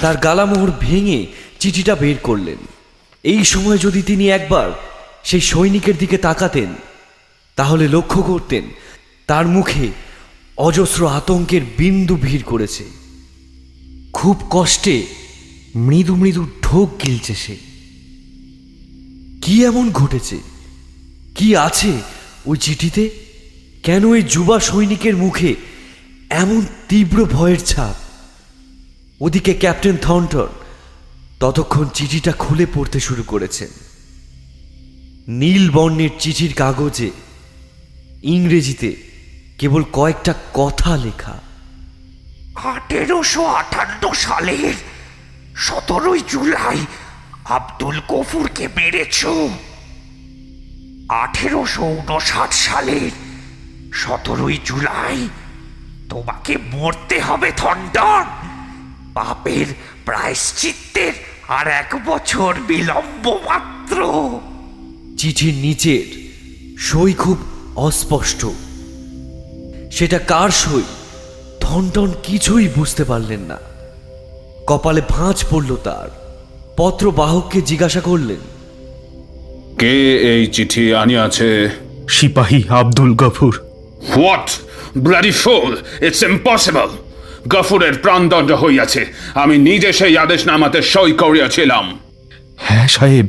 তার 0.00 0.16
গালামোহর 0.16 0.70
ভেঙে 0.80 1.26
চিঠিটা 1.58 1.94
বের 1.94 2.18
করলেন। 2.22 2.56
এই 3.24 3.44
সময় 3.44 3.78
যদি 3.78 4.02
তিনি 4.02 4.30
একবার 4.30 4.70
সেই 5.24 5.40
সৈনিকের 5.40 5.96
দিকে 5.98 6.18
তাকাতেন, 6.18 6.74
তাহলে 7.56 7.88
লক্ষ্য 7.88 8.22
করতেন 8.22 8.64
তার 9.26 9.46
মুখে 9.46 9.88
অজস্র 10.56 11.08
আতঙ্কের 11.08 11.60
বিন্দু 11.76 12.16
ভিড় 12.16 12.42
করেছে। 12.42 12.97
খুব 14.20 14.42
কষ্টে 14.50 15.06
মৃদু 15.76 16.16
মৃদু 16.16 16.46
ঢোক 16.62 16.90
গিলছে 17.06 17.34
সে। 17.34 17.56
কি 19.42 19.64
এমন 19.64 19.90
ঘটেছে? 19.90 20.38
কি 21.34 21.56
আছে 21.56 21.92
ওই 22.46 22.56
চিঠিতে? 22.56 23.10
কেন 23.82 24.04
ওই 24.04 24.22
যুবা 24.22 24.60
সৈনিকের 24.60 25.16
মুখে 25.16 25.54
এমন 26.30 26.66
তীব্র 26.88 27.24
ভয়ের 27.24 27.64
ছাপ? 27.64 27.94
ওদিকে 29.22 29.54
ক্যাপ্টেন 29.54 29.96
থর্নটন 29.96 30.46
ততক্ষণ 31.40 31.84
চিঠিটা 31.94 32.32
খুলে 32.32 32.66
পড়তে 32.74 33.00
শুরু 33.00 33.22
করেছেন। 33.22 33.68
নীল 35.28 35.70
বর্ণের 35.70 36.10
চিঠির 36.18 36.54
কাগজে 36.54 37.10
ইংরেজিতে 38.22 38.96
কেবল 39.58 39.82
কয়েকটা 39.92 40.34
কথা 40.54 40.96
লেখা। 40.96 41.47
আঠেরোশো 42.64 43.46
আটান্ন 43.46 44.12
সালের 44.12 44.74
সতেরোই 45.56 46.20
জুলাই 46.28 46.78
আব্দুল 47.44 48.00
গফুরকে 48.08 48.68
মেরেছ। 48.76 49.26
আঠেরোশো 51.08 51.82
উনষাট 51.82 52.52
সালের 52.52 53.10
সতেরোই 53.92 54.58
জুলাই 54.64 55.28
তোমাকে 56.08 56.56
মরতে 56.56 57.20
হবে, 57.20 57.52
থন্ডন। 57.56 58.24
পাপের 59.14 59.66
প্রায়শ্চিত্তের 60.04 61.12
আর 61.48 61.68
এক 61.68 61.94
বছর 62.06 62.54
বিলম্ব 62.66 63.38
মাত্র। 63.48 63.98
চিঠির 65.18 65.54
নিচের 65.54 66.06
সই 66.78 67.12
খুব 67.12 67.38
অস্পষ্ট। 67.76 68.46
সেটা 69.92 70.18
কার 70.18 70.50
সই? 70.50 70.82
থনটন 71.68 72.12
কিছুই 72.22 72.68
বুঝতে 72.68 73.04
পারলেন 73.04 73.40
না। 73.40 73.58
কপালে 74.66 75.02
ভাঁজ 75.08 75.44
পড়ল 75.50 75.76
তার। 75.76 76.08
পত্র 76.76 77.10
বাহককে 77.10 77.60
জিজ্ঞাসা 77.60 78.00
করলেন 78.00 78.36
কে 79.78 80.16
এই 80.16 80.46
চিঠি 80.46 80.94
আনিয়াছে? 80.94 81.70
সিপাহী 82.08 82.62
Abdul 82.68 83.14
Gafur. 83.14 83.60
What 84.16 84.50
bloody 84.98 85.30
fool 85.30 85.76
it's 86.04 86.22
impossible 86.22 86.88
গফুরের 87.48 87.94
প্রাণদণ্ড 87.94 88.52
হইয়াছে। 88.52 89.06
আমি 89.34 89.58
নিজে 89.58 89.92
সেই 89.92 90.18
আদেশনামাতে 90.18 90.82
সই 90.82 91.12
করিয়াছিলাম। 91.12 91.98
হ্যাঁ 92.56 92.88
সাহেব 92.88 93.26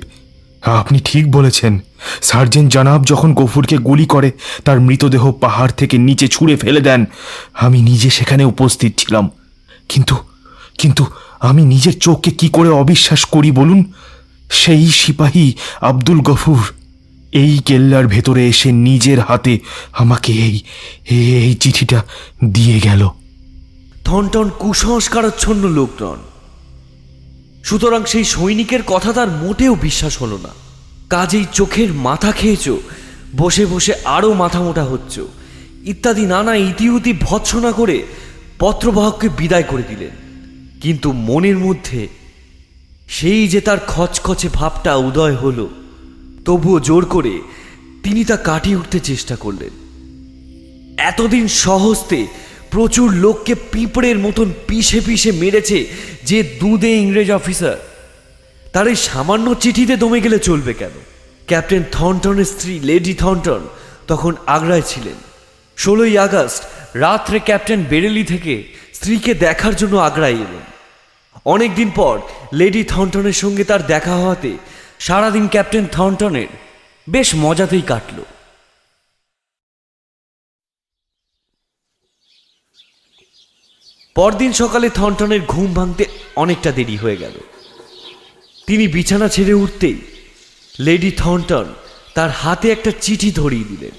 আপনি 0.66 1.00
ঠিক 1.06 1.32
বলেছেন। 1.32 1.80
সার্জেন্ট 2.22 2.74
জানাব 2.74 3.04
যখন 3.04 3.34
গফুরকে 3.34 3.78
গুলি 3.78 4.06
করে, 4.06 4.32
তার 4.66 4.80
মৃতদেহ 4.80 5.32
পাহাড় 5.32 5.72
থেকে 5.78 5.98
নিচে 5.98 6.28
ছুঁড়ে 6.28 6.56
ফেলে 6.56 6.82
দেন। 6.82 7.06
আমি 7.54 7.82
নিজে 7.82 8.10
সেখানে 8.10 8.44
উপস্থিত 8.46 8.94
ছিলাম। 8.98 9.30
কিন্তু 9.90 10.16
কিন্তু 10.78 11.06
আমি 11.40 11.66
নিজের 11.66 12.00
চোখকে 12.00 12.32
কি 12.32 12.50
করে 12.50 12.70
অবিশ্বাস 12.70 13.26
করি 13.26 13.52
বলুন? 13.52 13.94
সেই 14.52 14.88
সিপাহী 14.88 15.54
আব্দুল 15.82 16.20
গফুর। 16.20 16.74
এই 17.32 17.58
কেল্লার 17.58 18.08
ভেতরে 18.08 18.48
এসে 18.48 18.72
নিজের 18.72 19.20
হাতে 19.20 19.60
আমাকে 19.94 20.34
এই 20.34 20.62
এই 21.10 21.54
চিঠিটা 21.54 22.04
দিয়ে 22.46 22.80
গেল। 22.80 23.10
থনটন 24.06 24.50
কুসংস্কারাচ্ছন্ন 24.60 25.70
লোক 25.70 26.02
নন 26.02 26.18
সুতরাং 27.64 28.06
সেই 28.06 28.24
সৈনিকের 28.24 28.84
কথা 28.84 29.14
তার 29.14 29.30
মোটেও 29.30 29.76
বিশ্বাস 29.76 30.22
হলো 30.22 30.38
না। 30.38 30.50
কাজেই 31.10 31.46
চোখের 31.54 31.94
মাথা 31.94 32.32
খেয়েছ, 32.32 32.70
বসে 33.38 33.66
বসে 33.66 33.94
আরও 34.06 34.34
মাথা 34.34 34.62
মোটা 34.62 34.84
হচ্ছ। 34.84 35.20
ইত্যাদি 35.84 36.26
নানা 36.26 36.56
ইতিউতি 36.56 37.14
ভৎসনা 37.22 37.72
করে 37.72 38.04
পত্রবাহককে 38.60 39.30
বিদায় 39.30 39.64
করে 39.64 39.84
দিলেন। 39.90 40.10
কিন্তু 40.82 41.12
মনের 41.12 41.58
মধ্যে 41.58 42.08
সেই 43.08 43.48
যে 43.48 43.62
তার 43.62 43.78
খচখচে 43.88 44.50
ভাবটা 44.54 44.96
উদয় 44.96 45.36
হলো, 45.36 45.70
তবুও 46.46 46.80
জোর 46.80 47.06
করে 47.06 47.40
তিনি 48.04 48.26
তা 48.26 48.38
কাটিয়ে 48.38 48.76
উঠতে 48.76 49.00
চেষ্টা 49.00 49.36
করলেন। 49.36 49.70
এতদিন 50.98 51.48
সহস্তে 51.48 52.28
প্রচুর 52.72 53.14
লোককে 53.14 53.56
পিঁপড়ের 53.56 54.20
মতন 54.20 54.54
পিষে 54.68 55.02
পিষে 55.02 55.32
মেরেছে 55.32 55.88
যে 56.24 56.44
দুধে 56.44 56.92
ইংরেজ 56.92 57.32
অফিসার। 57.32 57.78
তার 58.74 58.88
এই 58.88 58.96
সামান্য 58.96 59.56
চিঠিতে 59.56 59.98
দমে 59.98 60.22
গেলে 60.22 60.40
চলবে 60.40 60.74
কেন? 60.74 60.90
ক্যাপ্টেন 61.48 61.84
থনটনের 61.92 62.46
স্ত্রী, 62.46 62.80
লেডি 62.80 63.14
থনটন, 63.14 63.68
তখন 64.08 64.36
আগ্রায় 64.46 64.82
ছিলেন। 64.82 65.16
ষোলোই 65.78 66.18
আগস্ট, 66.18 66.64
রাত্রে 66.96 67.40
ক্যাপ্টেন 67.40 67.84
বেরেলি 67.90 68.24
থেকে 68.24 68.64
স্ত্রীকে 68.94 69.34
দেখার 69.34 69.76
জন্য 69.76 69.98
আগ্রায় 69.98 70.34
এলেন। 70.34 70.66
অনেকদিন 71.46 71.92
পর 71.96 72.20
লেডি 72.54 72.84
থনটনের 72.84 73.34
সঙ্গে 73.34 73.64
তার 73.64 73.88
দেখা 73.88 74.16
হওয়াতে 74.16 74.58
সারাদিন 75.00 75.48
ক্যাপ্টেন 75.48 75.86
থনটনের 75.92 76.48
বেশ 77.10 77.32
মজাতেই 77.36 77.82
কাটলো। 77.82 78.26
পরদিন 84.20 84.52
সকালে 84.52 84.90
থনটনের 84.90 85.42
ঘুম 85.48 85.74
ভাঙতে 85.74 86.06
অনেকটা 86.36 86.72
দেরি 86.72 86.98
হয়ে 86.98 87.18
গেল। 87.18 87.32
তিনি 88.68 88.88
বিছানা 88.88 89.28
ছেড়ে 89.28 89.54
উঠতেই 89.54 90.02
লেডি 90.80 91.12
থনটন 91.12 91.66
তার 92.16 92.30
হাতে 92.30 92.72
একটা 92.72 92.92
চিঠি 93.02 93.32
ধরিয়ে 93.32 93.64
দিলেন। 93.64 93.92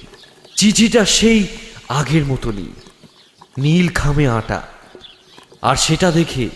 চিঠিটা 0.56 1.04
সেই 1.04 1.46
আগের 1.88 2.24
মতনই, 2.24 2.68
নীল 3.58 3.88
খামে 3.88 4.28
আটা। 4.28 4.62
আর 5.62 5.76
সেটা 5.76 6.10
দেখে 6.10 6.48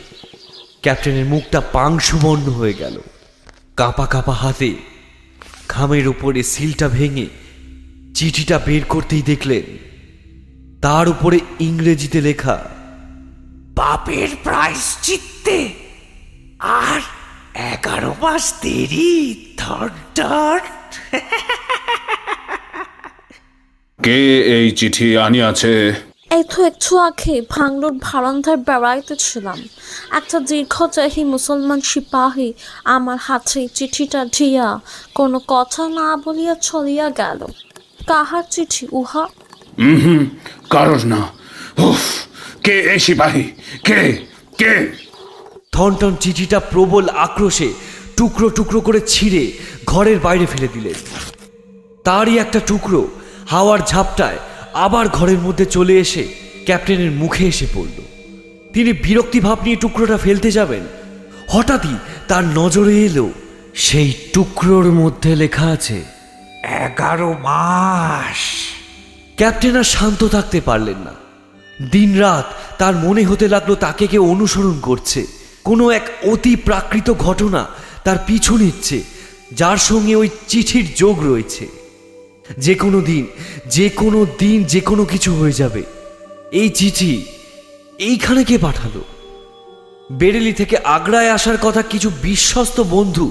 ক্যাপ্টেনের 0.83 1.25
মুখটা 1.25 1.61
পাংশুবর্ণ 1.61 2.43
হয়ে 2.43 2.73
গেল। 2.73 3.01
কাঁপা 3.77 4.07
কাঁপা 4.07 4.33
হাতে 4.33 4.75
খামের 5.69 6.09
উপরে 6.09 6.43
সিলটা 6.43 6.89
ভেঙে 6.89 7.27
চিঠিটা 8.15 8.59
বের 8.59 8.85
করতেই 8.85 9.23
দেখলেন, 9.23 9.67
তার 10.81 11.09
উপরে 11.09 11.39
ইংরেজিতে 11.61 12.21
লেখা 12.21 12.74
পাপের 13.85 14.29
প্রায়শ্চিত্তে 14.45 15.59
আর 16.59 17.01
এগারো 17.73 18.15
মাস 18.23 18.55
দেরি 18.63 19.15
থন্ডন 19.57 20.61
কে 24.03 24.43
এই 24.57 24.71
চিঠি 24.71 25.19
আনিয়াছে? 25.19 25.95
এই 26.31 26.45
তো 26.51 26.59
একটু 26.65 26.99
আগে 26.99 27.43
ভাঙড়ুর 27.51 27.93
বারান্দায় 27.93 28.57
বেড়াইতেছিলাম। 28.57 29.59
একটা 30.11 30.41
দীর্ঘদেহী 30.41 31.25
মুসলমান 31.25 31.81
সিপাহী 31.81 32.53
আমার 32.85 33.19
হাতে 33.21 33.69
চিঠিটা 33.75 34.25
দিয়া 34.25 34.81
কোনো 35.15 35.41
কথা 35.47 35.89
না 35.89 36.17
বলিয়া 36.17 36.55
চলিয়া 36.55 37.11
গেল। 37.11 37.47
কাহার 38.07 38.43
চিঠি 38.51 38.87
উহা? 38.93 39.25
হুম 39.79 40.27
কারোর 40.71 41.07
না। 41.07 41.21
উফ, 41.79 42.03
কে 42.63 42.81
এই 42.81 42.99
সিপাহী? 42.99 43.45
কে? 43.85 44.01
কে? 44.59 44.93
থনটন 45.73 46.17
চিঠিটা 46.21 46.61
প্রবল 46.61 47.09
আক্রোশে 47.09 47.69
টুকরো 48.17 48.51
টুকরো 48.51 48.81
করে 48.81 49.01
ছিঁড়ে 49.01 49.53
ঘরের 49.87 50.19
বাইরে 50.21 50.47
ফেলে 50.47 50.69
দিলেন 50.75 50.95
তারই 52.05 52.39
একটা 52.39 52.61
টুকরো 52.67 53.09
হাওয়ার 53.47 53.81
ঝাপটায় 53.87 54.39
আবার 54.75 55.09
ঘরের 55.09 55.39
মধ্যে 55.39 55.65
চলে 55.67 55.95
এসে 55.99 56.25
ক্যাপ্টেনের 56.65 57.11
মুখে 57.11 57.45
এসে 57.47 57.67
পড়ল। 57.75 57.99
তিনি 58.73 58.93
বিরক্তি 58.93 59.41
ভাব 59.41 59.59
নিয়ে 59.63 59.77
টুকরোটা 59.77 60.17
ফেলতে 60.17 60.51
যাবেন। 60.51 60.85
হঠাৎই 61.49 61.97
তার 62.29 62.45
নজরে 62.45 62.95
এলো 63.05 63.27
সেই 63.75 64.13
টুকরোর 64.33 64.85
মধ্যে 64.85 65.37
লেখা 65.37 65.67
আছে, 65.67 66.03
এগারো 66.85 67.33
মাস। 67.43 68.41
ক্যাপ্টেন 69.37 69.77
আর 69.77 69.85
শান্ত 69.85 70.25
থাকতে 70.25 70.61
পারলেন 70.61 70.99
না। 70.99 71.15
দিনরাত 71.91 72.77
তার 72.79 72.95
মনে 72.97 73.25
হতে 73.25 73.49
লাগল 73.49 73.75
তাকে 73.75 74.07
কেউ 74.07 74.25
অনুসরণ 74.25 74.81
করছে। 74.81 75.27
কোনো 75.65 75.91
এক 75.91 76.11
অতি 76.23 76.57
প্রাকৃত 76.57 77.11
ঘটনা 77.11 77.67
তার 78.05 78.17
পিছু 78.27 78.57
নিচ্ছে, 78.57 79.03
যার 79.53 79.77
সঙ্গে 79.77 80.15
ওই 80.15 80.29
চিঠির 80.49 80.95
যোগ 80.97 81.27
রয়েছে। 81.27 81.67
যে 82.59 82.75
কোনো 82.75 83.01
দিন 83.01 83.27
যে 83.67 83.89
কোনো 83.89 84.27
দিন 84.39 84.65
যে 84.65 84.81
কোনো 84.81 85.05
কিছু 85.05 85.35
হয়ে 85.35 85.53
যাবে। 85.53 85.83
এই 86.53 86.69
চিঠি 86.69 87.25
এইখানে 87.99 88.45
কে 88.45 88.59
পাঠালো? 88.59 89.05
বেরেলি 90.13 90.53
থেকে 90.53 90.77
আগ্রায় 90.77 91.31
আসার 91.31 91.57
কথা 91.59 91.83
কিছু 91.83 92.11
বিশ্বস্ত 92.23 92.81
বন্ধু 92.81 93.31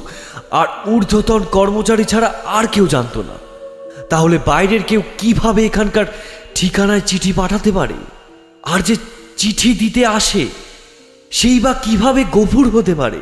আর 0.51 0.67
ঊর্ধ্বতন 0.89 1.43
কর্মচারী 1.43 2.03
ছাড়া 2.03 2.41
আর 2.45 2.67
কেউ 2.67 2.87
জানতো 2.87 3.23
না। 3.23 3.33
তাহলে 4.09 4.39
বাইরের 4.45 4.83
কেউ 4.83 5.01
কীভাবে 5.17 5.65
এখানকার 5.65 6.05
ঠিকানায় 6.55 7.01
চিঠি 7.01 7.33
পাঠাতে 7.33 7.71
পারে? 7.71 7.93
আর 8.63 8.79
যে 8.79 8.95
চিঠি 9.37 9.73
দিতে 9.73 10.05
আসে, 10.05 10.47
সেই 11.31 11.59
বা 11.59 11.73
কীভাবে 11.73 12.23
গভুর 12.31 12.69
হতে 12.69 12.95
পারে? 12.95 13.19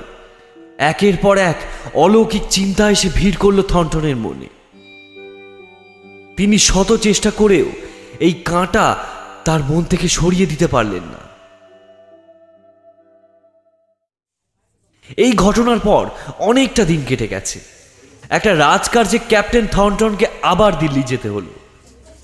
একের 0.78 1.14
পর 1.22 1.38
এক 1.38 1.56
অলৌকিক 1.94 2.42
চিন্তা 2.50 2.90
এসে 2.90 3.10
ভিড় 3.16 3.36
করল 3.40 3.62
থনটনের 3.62 4.16
মনে। 4.16 4.48
তিনি 6.38 6.58
শত 6.58 6.98
চেষ্টা 6.98 7.32
করেও 7.32 7.66
এই 8.20 8.34
কাঁটা 8.34 9.06
তার 9.46 9.60
মন 9.64 9.84
থেকে 9.84 10.08
সরিয়ে 10.08 10.46
দিতে 10.46 10.68
পারলেন 10.68 11.04
না। 11.04 11.22
এই 15.18 15.32
ঘটনার 15.32 15.80
পর 15.80 16.10
অনেকটা 16.40 16.86
দিন 16.86 17.02
কেটে 17.08 17.28
গেছে। 17.28 17.60
একটা 18.30 18.58
রাজকার্যে 18.58 19.20
ক্যাপ্টেন 19.28 19.68
থর্নটনকে 19.68 20.26
আবার 20.42 20.80
দিল্লি 20.80 21.04
যেতে 21.04 21.30
হলো। 21.30 21.61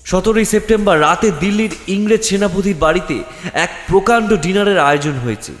সতেরোই 0.08 0.46
সেপ্টেম্বর 0.52 0.96
রাতে 1.00 1.28
দিল্লির 1.42 1.72
ইংরেজ 1.94 2.22
সেনাপতির 2.28 2.78
বাড়িতে 2.84 3.16
এক 3.64 3.70
প্রকাণ্ড 3.90 4.28
ডিনারের 4.44 4.78
আয়োজন 4.78 5.16
হয়েছে। 5.24 5.52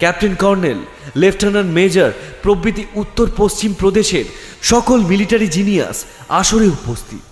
ক্যাপ্টেন 0.00 0.34
কর্নেল, 0.42 0.78
লেফটেন্যান্ট 1.16 1.70
মেজর, 1.78 2.10
প্রভৃতি 2.42 2.84
উত্তর 2.94 3.26
পশ্চিম 3.36 3.70
প্রদেশের 3.80 4.24
সকল 4.62 4.98
মিলিটারি 5.10 5.48
জিনিয়াস 5.48 5.96
আসরে 6.40 6.66
উপস্থিত। 6.78 7.22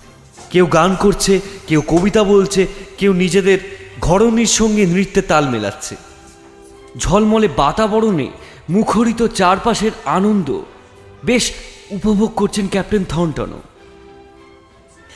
কেউ 0.51 0.65
গান 0.77 0.91
করছে, 0.95 1.33
কেউ 1.67 1.81
কবিতা 1.87 2.21
বলছে, 2.23 2.61
কেউ 2.97 3.11
নিজেদের 3.13 3.59
ঘরণীর 4.07 4.51
সঙ্গে 4.59 4.83
নৃত্যে 4.85 5.21
তাল 5.21 5.43
মেলাচ্ছে। 5.53 5.95
ঝলমলে 6.97 7.47
বাতাবরণে 7.61 8.27
মুখরিত 8.75 9.21
চারপাশের 9.39 9.93
আনন্দ 10.17 10.49
বেশ 11.23 11.43
উপভোগ 11.97 12.31
করছেন 12.35 12.65
ক্যাপ্টেন 12.67 13.03
থর্নটনও 13.09 13.61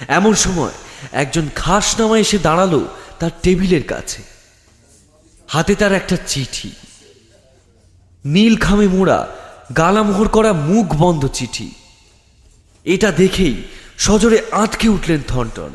এমন 0.07 0.33
সময় 0.33 0.71
একজন 1.12 1.49
খাস 1.55 1.99
নামা 1.99 2.17
এসে 2.19 2.38
দাঁড়াল 2.38 2.86
তার 3.19 3.29
টেবিলের 3.43 3.83
কাছে। 3.83 4.21
হাতে 5.47 5.75
তার 5.75 5.93
একটা 5.93 6.17
চিঠি। 6.27 6.71
নীল 8.25 8.57
খামে 8.57 8.88
মোড়া 8.88 9.27
গালামোহর 9.77 10.27
করা 10.27 10.53
মুখ 10.53 10.95
বন্ধ 10.95 11.27
চিঠি। 11.27 11.71
এটা 12.86 13.12
দেখেই 13.12 13.63
সজোরে 13.97 14.41
আঁতকে 14.51 14.89
উঠলেন 14.89 15.21
থর্নটন 15.27 15.69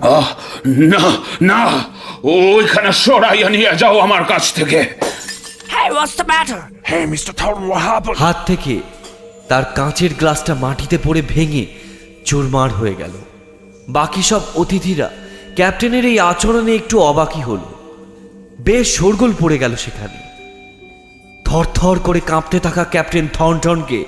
আহ 0.00 0.28
না 0.66 1.16
না 1.42 1.84
ওইখানে 2.22 2.92
সরাইয়া 2.92 3.48
নিয়ে 3.48 3.76
যাও 3.76 3.98
আমার 3.98 4.24
কাছ 4.24 4.52
থেকে? 4.52 4.84
হাত 8.16 8.42
থেকে 8.46 8.80
তার 9.48 9.64
কাঁচের 9.64 10.10
গ্লাসটা 10.18 10.54
মাটিতে 10.54 10.98
পড়ে 11.04 11.22
ভেঙে 11.22 11.66
চুরমার 12.24 12.70
হয়ে 12.70 12.94
গেল। 12.94 13.10
বাকি 13.88 14.22
সব 14.22 14.40
অতিথিরা 14.54 15.10
ক্যাপ্টেনের 15.54 16.04
এই 16.04 16.20
আচরণে 16.20 16.74
একটু 16.74 17.00
অবাকি 17.00 17.40
হল। 17.40 17.58
বেশ 18.58 18.94
শোরগোল 18.94 19.32
পড়ে 19.40 19.58
গেল 19.58 19.76
সেখানে। 19.76 20.18
থরথর 21.44 21.98
করে 21.98 22.20
কাঁপতে 22.20 22.60
থাকা 22.60 22.84
ক্যাপ্টেন 22.84 23.28
থর্নটনকে 23.32 24.04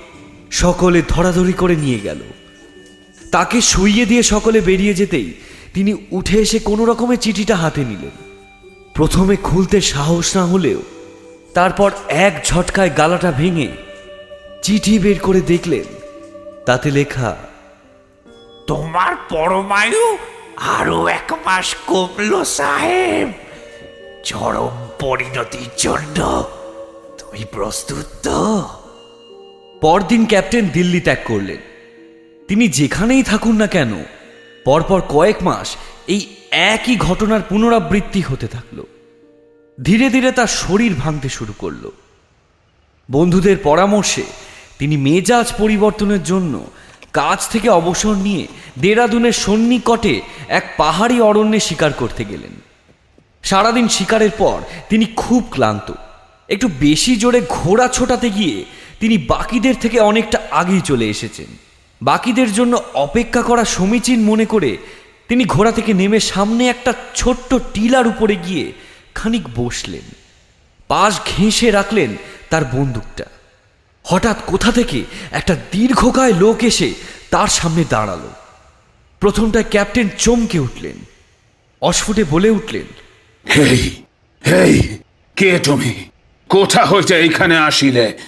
সকলে 0.50 1.02
ধরাধরি 1.08 1.52
করে 1.52 1.76
নিয়ে 1.76 2.00
গেল। 2.00 2.20
তাকে 3.32 3.60
শুইয়ে 3.60 4.06
দিয়ে 4.06 4.22
সকলে 4.22 4.60
বেরিয়ে 4.60 4.94
যেতেই 4.94 5.32
তিনি 5.74 5.96
উঠে 6.10 6.38
এসে 6.38 6.58
কোনো 6.58 6.84
রকমের 6.84 7.18
চিঠিটা 7.18 7.56
হাতে 7.56 7.84
নিলেন। 7.84 8.10
প্রথমে 8.94 9.36
খুলতে 9.36 9.80
সাহস 9.80 10.36
না 10.36 10.44
হলেও 10.44 10.82
তারপর 11.54 11.90
এক 12.08 12.44
ঝটকায় 12.44 12.90
গালাটা 12.96 13.32
ভেঙে 13.32 13.68
চিঠি 14.62 14.98
বের 14.98 15.18
করে 15.18 15.40
দেখলেন, 15.40 15.84
তাতে 16.66 16.90
লেখা 16.90 17.36
তোমার 18.66 19.16
পরমায়ু 19.16 20.18
আরও 20.56 21.06
এক 21.06 21.32
মাস 21.46 21.76
কমলো, 21.86 22.44
সাহেব। 22.44 23.32
চরম 24.24 24.88
পরিণতির 25.00 25.68
জন্য 25.76 26.48
তুমি 27.18 27.44
প্রস্তুত 27.52 28.04
তো? 28.22 28.68
পরদিন 29.80 30.26
ক্যাপ্টেন 30.26 30.68
দিল্লি 30.68 31.00
ত্যাগ 31.00 31.18
করলেন। 31.24 31.56
তিনি 32.48 32.68
যেখানেই 32.68 33.22
থাকুন 33.22 33.56
না 33.56 33.66
কেন, 33.66 34.04
পরপর 34.64 35.02
কয়েক 35.08 35.42
মাস 35.42 35.76
এই 36.06 36.36
একই 36.50 36.96
ঘটনার 36.96 37.40
পুনরাবৃত্তি 37.48 38.20
হতে 38.20 38.48
থাকল। 38.48 38.82
ধীরে 39.82 40.10
ধীরে 40.10 40.32
তার 40.32 40.46
শরীর 40.46 40.94
ভাঙতে 40.94 41.28
শুরু 41.28 41.52
করল। 41.58 41.90
বন্ধুদের 43.10 43.56
পরামর্শে 43.62 44.22
তিনি 44.78 44.96
মেজাজ 44.96 45.52
পরিবর্তনের 45.58 46.22
জন্য 46.22 46.66
কাজ 47.16 47.48
থেকে 47.48 47.68
অবসর 47.68 48.14
নিয়ে 48.14 48.46
দেরাদুনের 48.78 49.32
সন্নিকটে 49.32 50.20
এক 50.48 50.64
পাহাড়ি 50.76 51.20
অরণ্যে 51.20 51.60
শিকার 51.60 51.92
করতে 51.92 52.24
গেলেন। 52.24 52.54
সারাদিন 53.42 53.88
শিকারের 53.88 54.30
পর 54.38 54.58
তিনি 54.88 55.06
খুব 55.16 55.42
ক্লান্ত। 55.50 55.92
একটু 56.48 56.68
বেশি 56.80 57.16
জোরে 57.16 57.40
ঘোড়া 57.48 57.88
ছোটাতে 57.88 58.30
গিয়ে 58.30 58.64
তিনি 59.00 59.18
বাকিদের 59.18 59.74
থেকে 59.80 60.00
অনেকটা 60.00 60.38
আগেই 60.50 60.80
চলে 60.80 61.08
এসেছেন। 61.08 61.46
বাকিদের 62.02 62.52
জন্য 62.52 62.82
অপেক্ষা 62.94 63.42
করা 63.42 63.64
সমীচীন 63.64 64.20
মনে 64.24 64.46
করে 64.46 64.76
তিনি 65.28 65.44
ঘোড়া 65.44 65.72
থেকে 65.72 65.92
নেমে 65.94 66.20
সামনে 66.20 66.68
একটা 66.68 66.92
ছোট্ট 67.14 67.54
টিলার 67.74 68.06
উপরে 68.06 68.36
গিয়ে 68.36 68.72
খানিক 69.14 69.42
বসলেন। 69.56 70.06
পাশ 70.88 71.12
ঘেঁষে 71.36 71.70
রাখলেন 71.70 72.10
তার 72.50 72.64
বন্দুকটা। 72.64 73.24
হঠাৎ 74.06 74.36
কোথা 74.46 74.70
থেকে 74.72 75.04
একটা 75.30 75.54
দীর্ঘকায় 75.72 76.32
লোক 76.32 76.64
এসে 76.64 76.94
তার 77.30 77.48
সামনে 77.48 77.84
দাঁড়াল। 77.88 78.20
প্রথমটায় 79.20 79.64
ক্যাপ্টেন 79.70 80.08
চমকে 80.18 80.58
উঠলেন 80.58 80.96
অস্ফুটে 81.80 82.24
বলে 82.24 82.50
উঠলেন 82.50 82.86
হেই 83.56 84.02
হেই 84.46 84.98
কে 85.36 85.58
তুমি? 85.58 85.92
কোথা 86.48 86.86
হইতে 86.86 87.14
এইখানে 87.14 87.56
আসিলে? 87.58 88.18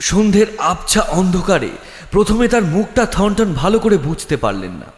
সন্ধ্যের 0.00 0.46
আবছা 0.58 1.00
অন্ধকারে 1.00 1.68
প্রথমে 2.10 2.48
তার 2.48 2.64
মুখটা 2.64 3.06
থনটন 3.06 3.52
ভালো 3.52 3.78
করে 3.78 3.96
বুঝতে 3.98 4.36
পারলেন 4.36 4.70
না। 4.70 4.88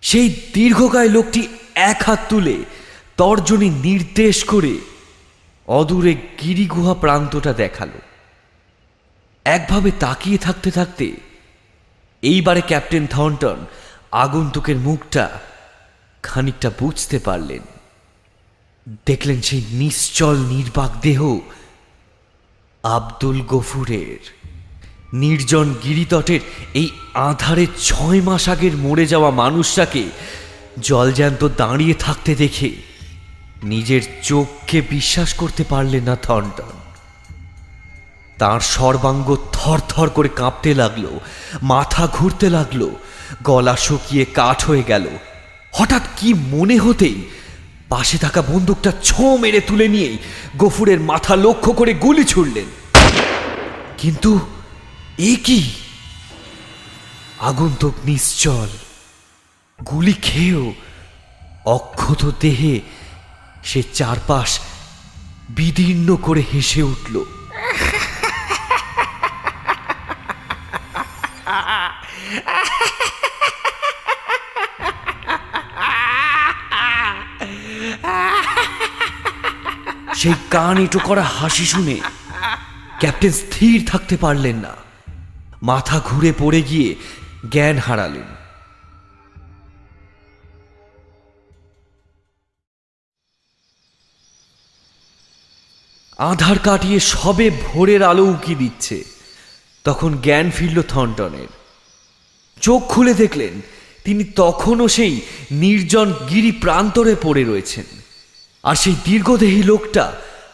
সেই 0.00 0.28
দীর্ঘকায় 0.54 1.08
লোকটি 1.08 1.48
এক 1.74 2.02
হাত 2.06 2.20
তুলে 2.28 2.56
তর্জনী 3.16 3.70
নির্দেশ 3.70 4.44
করে 4.44 4.74
অদূরে 5.78 6.14
গিরিগুহা 6.42 6.94
প্রান্তটা 6.94 7.52
দেখাল। 7.52 7.88
একভাবে 9.44 9.90
তাকিয়ে 10.00 10.38
থাকতে 10.38 10.70
থাকতে 10.70 11.06
এইবারে 12.22 12.60
ক্যাপ্টেন 12.60 13.06
থর্নটন 13.06 13.56
আগন্তুকের 14.12 14.76
মুখটা 14.76 15.40
খানিকটা 16.22 16.70
বুঝতে 16.80 17.18
পারলেন। 17.18 17.62
দেখলেন 19.06 19.40
সেই 19.40 19.64
নিশ্চল 19.70 20.36
নির্বাক 20.36 20.90
দেহ 21.00 21.38
আব্দুল 22.82 23.40
গফুরের। 23.40 24.20
নির্জন 25.12 25.74
গিরিতটের 25.84 26.40
এই 26.74 26.88
আধারে 27.14 27.66
ছয় 27.82 28.20
মাস 28.22 28.48
আগের 28.48 28.76
মরে 28.76 29.06
যাওয়া 29.06 29.30
মানুষটাকে 29.30 30.04
জলজ্যান্ত 30.78 31.48
দাঁড়িয়ে 31.56 31.94
থাকতে 31.94 32.34
দেখে 32.34 32.89
নিজের 33.62 34.00
চোখকে 34.22 34.80
বিশ্বাস 34.80 35.34
করতে 35.34 35.64
পারলেন 35.64 36.02
না 36.02 36.16
থর্নটন 36.16 36.72
তার 38.38 38.60
সর্বাঙ্গ 38.60 39.36
থরথর 39.52 40.08
করে 40.08 40.28
কাঁপতে 40.28 40.74
লাগল, 40.74 41.18
মাথা 41.62 42.06
ঘুরতে 42.06 42.50
লাগল, 42.50 42.90
গলা 43.42 43.76
শুকিয়ে 43.76 44.24
কাঠ 44.24 44.64
হয়ে 44.64 44.82
গেল। 44.82 45.06
হঠাৎ 45.72 46.02
কি 46.16 46.34
মনে 46.34 46.78
হতেই 46.78 47.22
পাশে 47.88 48.18
থাকা 48.18 48.42
বন্দুকটা 48.42 48.92
ছো 49.02 49.36
মেরে 49.36 49.60
তুলে 49.60 49.88
নিয়েই 49.88 50.18
গফুরের 50.58 51.00
মাথা 51.00 51.36
লক্ষ্য 51.36 51.72
করে 51.72 51.94
গুলি 51.94 52.24
ছুড়লেন। 52.24 52.68
কিন্তু 53.98 54.38
এ 55.18 55.36
কি? 55.44 55.70
আগন্তুক 57.40 57.94
নিশ্চল, 58.04 58.68
গুলি 59.86 60.12
খেয়েও 60.12 60.72
অক্ষত 61.64 62.32
দেহে 62.40 62.80
সে 63.64 63.82
চারপাশ 63.82 64.60
বিদীর্ণ 65.48 66.16
করে 66.16 66.42
হেসে 66.54 66.82
উঠল। 66.82 67.24
সেই 80.14 80.34
কান 80.50 80.78
এঁটো 80.78 80.98
করা 80.98 81.22
হাসি 81.22 81.66
শুনে 81.66 82.00
ক্যাপ্টেন 82.98 83.32
স্থির 83.32 83.86
থাকতে 83.86 84.16
পারলেন 84.16 84.56
না। 84.56 84.76
মাথা 85.62 86.00
ঘুরে 86.04 86.32
পড়ে 86.38 86.62
গিয়ে 86.62 86.96
জ্ঞান 87.50 87.78
হারালেন। 87.78 88.39
আধার 96.20 96.58
কাটিয়ে 96.58 97.00
সবে 97.00 97.50
ভোরের 97.50 98.02
আলো 98.02 98.24
উকি 98.24 98.54
দিচ্ছে। 98.54 99.04
তখন 99.84 100.16
জ্ঞান 100.16 100.50
ফিরল 100.50 100.82
থনটনের। 100.82 101.46
চোখ 102.60 102.88
খুলে 102.88 103.14
দেখলেন, 103.14 103.60
তিনি 104.04 104.24
তখনও 104.24 104.88
সেই 104.88 105.20
নির্জন 105.50 106.14
গিরি 106.30 106.52
প্রান্তরে 106.52 107.16
পড়ে 107.22 107.44
রয়েছেন। 107.44 107.84
আর 108.62 108.74
সেই 108.74 108.94
দীর্ঘদেহী 109.04 109.62
লোকটা 109.62 110.12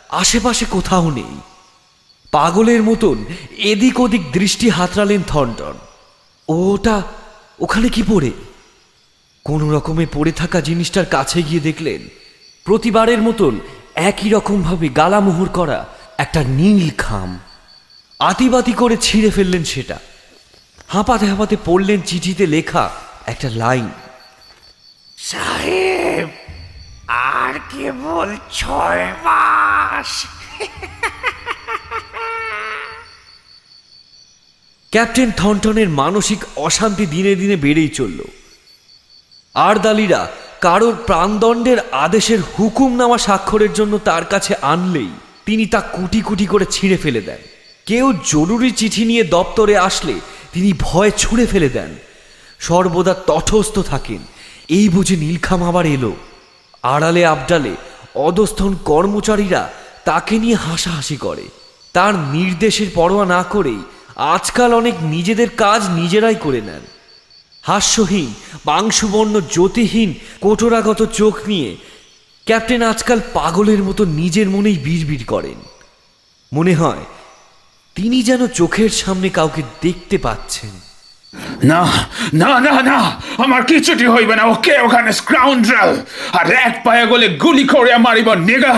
আশেপাশে 0.09 0.65
কোথাও 0.71 1.11
নেই। 1.11 1.41
পাগলের 2.31 2.83
মতন 2.83 3.25
এদিক 3.57 4.01
ওদিক 4.01 4.33
দৃষ্টি 4.33 4.69
হাতড়ালেন 4.69 5.23
থনটন। 5.29 5.75
ওটা 6.49 7.03
ওখানে 7.61 7.89
কি 7.89 8.03
পড়ে? 8.03 8.31
কোনো 9.45 9.73
রকমে 9.73 10.07
পড়ে 10.13 10.33
থাকা 10.33 10.61
জিনিসটার 10.61 11.07
কাছে 11.07 11.43
গিয়ে 11.43 11.61
দেখলেন, 11.61 12.09
প্রতিবারের 12.65 13.23
মতন 13.23 13.61
একই 13.97 14.29
রকমভাবে 14.29 14.89
গালামোহর 14.89 15.49
করা 15.49 15.87
একটা 16.19 16.43
নীল 16.43 16.91
খাম। 16.99 17.39
আতিবাতি 18.19 18.73
করে 18.73 18.97
ছিঁড়ে 18.97 19.31
ফেললেন 19.31 19.65
সেটা। 19.65 19.99
হাঁপাতে 20.89 21.27
হাঁপাতে 21.27 21.57
পড়লেন 21.65 22.01
চিঠিতে 22.01 22.47
লেখা 22.47 22.91
একটা 23.27 23.51
লাইন। 23.51 23.91
সাহেব 25.17 26.29
আর 27.09 27.55
কেবল 27.71 28.37
ছয় 28.53 29.13
মাস। 29.25 30.27
ক্যাপ্টেন 34.91 35.31
থনটনের 35.31 35.89
মানসিক 35.89 36.39
অশান্তি 36.57 37.07
দিনে 37.07 37.35
দিনে 37.35 37.57
বেড়েই 37.57 37.89
চলল। 37.89 38.25
আরদালিরা 39.55 40.29
কারোর 40.67 40.97
প্রাণদণ্ডের 41.07 41.77
আদেশের 41.93 42.39
হুকুমনামা 42.41 43.19
স্বাক্ষরের 43.19 43.73
জন্য 43.73 43.99
তার 43.99 44.25
কাছে 44.25 44.55
আনলেই 44.55 45.11
তিনি 45.47 45.67
তা 45.67 45.81
কুটি 45.81 46.21
কুটি 46.21 46.47
করে 46.47 46.67
ছিঁড়ে 46.71 46.97
ফেলে 46.97 47.21
দেন। 47.21 47.37
কেউ 47.87 48.13
জরুরি 48.13 48.71
চিঠি 48.71 49.05
নিয়ে 49.05 49.25
দপ্তরে 49.25 49.79
আসলে 49.79 50.21
তিনি 50.53 50.73
ভয় 50.81 51.11
ছুঁড়ে 51.11 51.47
ফেলে 51.47 51.69
দেন। 51.69 51.97
সর্বদা 52.59 53.15
তটস্থ 53.15 53.79
থাকেন। 53.79 54.19
এই 54.69 54.89
বুঝে 54.89 55.17
নীলখাম 55.17 55.65
আবার 55.65 55.87
এলো। 55.87 56.17
আড়ালে 56.83 57.27
আবডালে 57.27 57.75
অধস্থন 58.15 58.75
কর্মচারীরা 58.85 59.71
তাকে 60.05 60.39
নিয়ে 60.39 60.55
হাসাহাসি 60.55 61.17
করে। 61.17 61.43
তার 61.93 62.15
নির্দেশের 62.15 62.87
পরোয়া 62.95 63.27
না 63.27 63.43
করেই 63.43 63.83
আজকাল 64.17 64.75
অনেক 64.75 64.95
নিজেদের 65.03 65.51
কাজ 65.51 65.91
নিজেরাই 65.91 66.35
করে 66.35 66.61
নেন। 66.61 66.96
হাস্যহীন 67.67 68.31
মাংসবর্ণ 68.67 69.35
জ্যোতিহীন, 69.55 70.15
কোটরাগত 70.41 71.01
চোখ 71.03 71.35
নিয়ে 71.47 71.77
ক্যাপ্টেন 72.47 72.83
আজকাল 72.83 73.21
পাগলের 73.35 73.83
মতো 73.83 74.05
নিজের 74.21 74.51
মনেই 74.51 74.79
বিড়বিড় 74.79 75.25
করেন। 75.25 75.59
মনে 76.53 76.75
হয় 76.75 77.05
তিনি 77.97 78.19
যেন 78.23 78.47
চোখের 78.47 78.93
সামনে 79.03 79.29
কাউকে 79.29 79.63
দেখতে 79.83 80.19
পাচ্ছেন। 80.19 80.73
না 81.71 81.83
না 82.35 82.61
না 82.67 82.75
না, 82.83 82.99
আমার 83.45 83.63
কিছুটি 83.65 84.07
হইবে 84.07 84.35
না, 84.37 84.45
ওকে 84.45 84.75
ওখানে 84.79 85.13
স্ক্রাউন্ড্রাল, 85.13 85.91
আর 86.33 86.47
এক 86.67 86.75
পায়ে 86.85 87.07
গলে 87.07 87.27
গুলি 87.29 87.65
করে 87.73 87.93
মারিব 87.99 88.29
নিগা। 88.49 88.77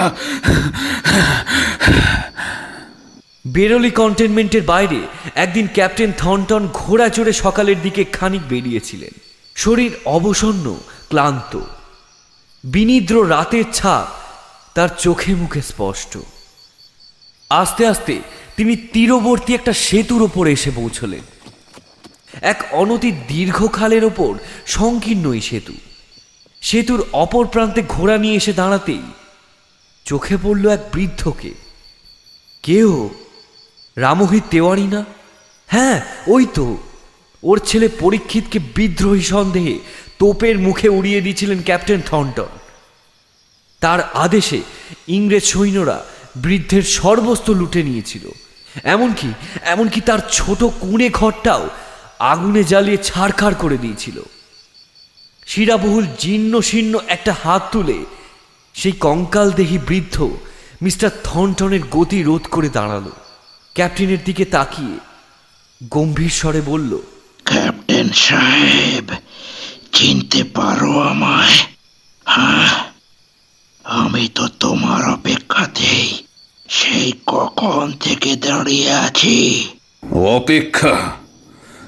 বেরোলি 3.53 3.91
কন্টেনমেন্টের 3.91 4.63
বাইরে 4.63 5.01
একদিন 5.35 5.69
ক্যাপ্টেন 5.73 6.13
থনটন 6.19 6.69
ঘোড়া 6.73 7.09
চড়ে 7.09 7.33
সকালের 7.33 7.83
দিকে 7.83 8.05
খানিক 8.05 8.41
বেরিয়েছিলেন। 8.49 9.21
শরীর 9.57 9.93
অবসন্ন, 10.05 10.81
ক্লান্ত। 11.09 11.61
বিনিদ্র 12.65 13.31
রাতের 13.31 13.65
ছাপ 13.73 14.07
তার 14.75 14.89
চোখে 14.99 15.35
মুখে 15.35 15.63
স্পষ্ট। 15.63 16.19
আস্তে 17.51 17.87
আস্তে 17.87 18.21
তিনি 18.57 18.77
তীরবর্তী 18.77 19.55
একটা 19.55 19.73
সেতুর 19.73 20.23
ওপরে 20.23 20.53
এসে 20.53 20.71
পৌঁছলেন। 20.71 21.21
এক 22.41 22.65
অনতি 22.71 23.13
দীর্ঘ 23.13 23.73
খালের 23.73 24.05
ওপর 24.05 24.39
সংকীর্ণ 24.67 25.33
এই 25.33 25.41
সেতু। 25.41 25.73
সেতুর 26.61 27.05
অপর 27.13 27.47
প্রান্তে 27.47 27.83
ঘোড়া 27.89 28.19
নিয়ে 28.19 28.35
এসে 28.35 28.53
দাঁড়াতেই 28.53 29.03
চোখে 30.05 30.37
পড়ল 30.43 30.69
এক 30.69 30.81
বৃদ্ধকে। 30.93 31.55
কেউ 32.63 33.11
রামহিত 33.99 34.45
তেওয়ারি 34.51 34.87
না? 34.87 35.05
হ্যাঁ 35.67 36.01
ওই 36.27 36.47
তো। 36.55 36.67
ওর 37.43 37.59
ছেলে 37.59 37.89
পরীক্ষিতকে 38.01 38.59
বিদ্রোহী 38.59 39.23
সন্দেহে 39.23 39.79
তোপের 40.19 40.59
মুখে 40.59 40.89
উড়িয়ে 40.89 41.21
দিয়েছিলেন 41.21 41.63
ক্যাপ্টেন 41.63 42.01
থর্নটন 42.07 42.53
তার 43.81 44.01
আদেশে 44.15 44.61
ইংরেজ 45.09 45.45
সৈন্যরা 45.45 45.99
বৃদ্ধের 46.37 46.83
সর্বস্ব 46.83 47.53
লুটে 47.53 47.83
নিয়েছিল। 47.83 48.25
এমনকি 48.85 49.29
এমনকি 49.65 50.01
তার 50.01 50.19
ছোট 50.31 50.65
কুঁড়ে 50.81 51.09
ঘরটাও 51.11 51.69
আগুনে 52.19 52.65
জ্বালিয়ে 52.65 52.97
ছাড়খাড় 52.97 53.57
করে 53.59 53.79
দিয়েছিল। 53.79 54.23
শিরাবহুল 55.47 56.07
জীর্ণ 56.19 56.61
শীর্ণ 56.61 56.95
একটা 57.09 57.33
হাত 57.45 57.63
তুলে 57.73 57.99
সেই 58.75 58.93
কঙ্কালদেহী 58.93 59.79
বৃদ্ধ 59.79 60.17
মিস্টার 60.83 61.11
থনটনের 61.25 61.81
গতি 61.91 62.23
রোধ 62.23 62.45
করে 62.51 62.69
দাঁড়াল। 62.69 63.07
ক্যাপ্টেনের 63.79 64.19
দিকে 64.25 64.45
তাকিয়ে 64.45 64.99
গম্ভীর 65.91 66.29
স্বরে 66.29 66.61
বলল 66.61 66.99
ক্যাপ্টেন 67.45 68.09
সাহেব 68.13 69.11
চিনতে 69.93 70.45
পারো 70.45 71.01
আমায়? 71.01 71.55
হ্যাঁ? 72.27 72.85
আমি 73.85 74.29
তো 74.35 74.49
তোমার 74.49 75.13
অপেক্ষাতেই 75.13 76.25
সেই 76.69 77.13
কখন 77.27 77.93
থেকে 78.01 78.37
দাঁড়িয়ে 78.37 78.91
আছি। 78.91 79.69
অপেক্ষা 80.13 81.13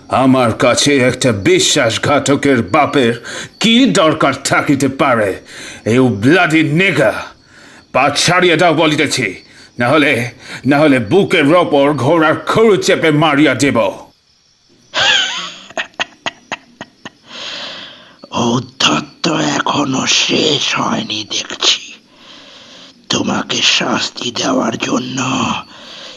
আমার 0.08 0.52
কাছে 0.52 0.98
একটা 0.98 1.32
বিশ্বাসঘাতকের 1.32 2.62
বাপের 2.62 3.24
কি 3.60 3.86
দরকার 3.86 4.32
থাকিতে 4.32 4.88
পারে? 4.88 5.40
এই 5.84 5.98
ব্লাডি 5.98 6.62
নেগা 6.62 7.22
পাট 7.92 8.16
ছাড়িয়ে 8.16 8.56
দাও 8.56 8.74
বলিতেছি। 8.74 9.49
নাহলে 9.80 10.30
নাহলে 10.66 10.98
বুকের 10.98 11.54
ওপর 11.54 11.92
ঘোড়ার 11.92 12.36
খড়ু 12.46 12.76
চেপে 12.76 13.10
মারিয়া 13.10 13.54
দেব। 13.54 13.78
উদ্ধত্ত 18.52 19.24
এখনও 19.56 20.06
শেষ 20.06 20.74
হয়নি 20.74 21.20
দেখছি। 21.30 21.92
তোমাকে 23.08 23.58
শাস্তি 23.78 24.30
দেওয়ার 24.30 24.78
জন্য 24.78 25.18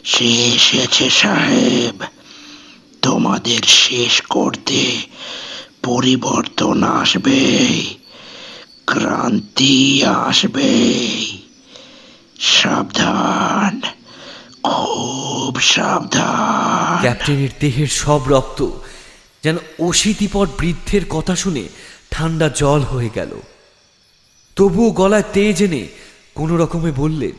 সে 0.04 0.30
এসেছে 0.56 1.10
সাহেব। 1.10 1.98
তোমাদের 3.02 3.62
শেষ 3.62 4.22
করতে 4.22 4.82
পরিবর্তন 5.84 6.84
আসবে 6.84 7.42
ক্রান্তি 8.86 10.04
আসবে 10.04 10.72
সাবধান 12.44 13.82
খুব 14.64 15.60
সাবধান। 15.60 17.02
ক্যাপ্টেনের 17.02 17.50
দেহের 17.60 17.88
সব 17.88 18.22
রক্ত 18.28 18.70
যেন 19.44 19.58
অশীতিপর 19.80 20.48
বৃদ্ধের 20.60 21.02
কথা 21.10 21.36
শুনে 21.36 21.64
ঠান্ডা 22.12 22.50
জল 22.50 22.82
হয়ে 22.82 23.10
গেল। 23.16 23.32
তবুও 24.56 24.92
গলায় 24.92 25.24
তেজ 25.34 25.64
এনে 25.64 25.88
কোনো 26.36 26.58
রকমে 26.58 26.92
বললেন 26.92 27.32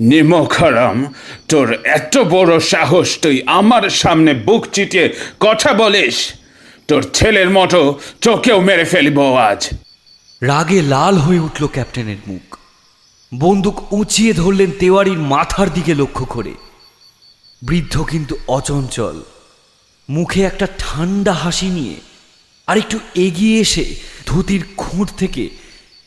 নিমখারাম 0.00 1.14
তোর 1.48 1.72
এত 1.84 2.18
বড় 2.18 2.60
সাহস 2.60 3.18
তুই 3.18 3.42
আমার 3.46 3.90
সামনে 3.90 4.34
বুক 4.34 4.66
চিটিয়ে 4.72 5.14
কথা 5.40 5.72
বলিস? 5.72 6.32
তোর 6.88 7.02
ছেলের 7.14 7.50
মতো 7.50 7.98
চোখেও 8.20 8.60
মেরে 8.60 8.84
ফেলিব 8.84 9.36
আজ। 9.36 9.68
রাগে 10.42 10.82
লাল 10.82 11.18
হয়ে 11.18 11.38
উঠল 11.38 11.66
ক্যাপ্টেনের 11.66 12.16
মুখ। 12.26 12.56
বন্দুক 13.40 13.92
উঁচিয়ে 13.92 14.32
ধরলেন 14.32 14.70
তেওয়ারির 14.78 15.18
মাথার 15.18 15.74
দিকে 15.74 15.94
লক্ষ্য 15.94 16.24
করে। 16.24 16.54
বৃদ্ধ 17.62 18.02
কিন্তু 18.02 18.36
অচঞ্চল। 18.48 19.22
মুখে 20.10 20.42
একটা 20.42 20.66
ঠান্ডা 20.78 21.32
হাসি 21.32 21.66
নিয়ে 21.66 21.94
আর 22.66 22.78
একটু 22.78 22.98
এগিয়ে 23.14 23.60
এসে 23.60 23.94
ধুতির 24.26 24.64
খুঁট 24.76 25.08
থেকে 25.16 25.50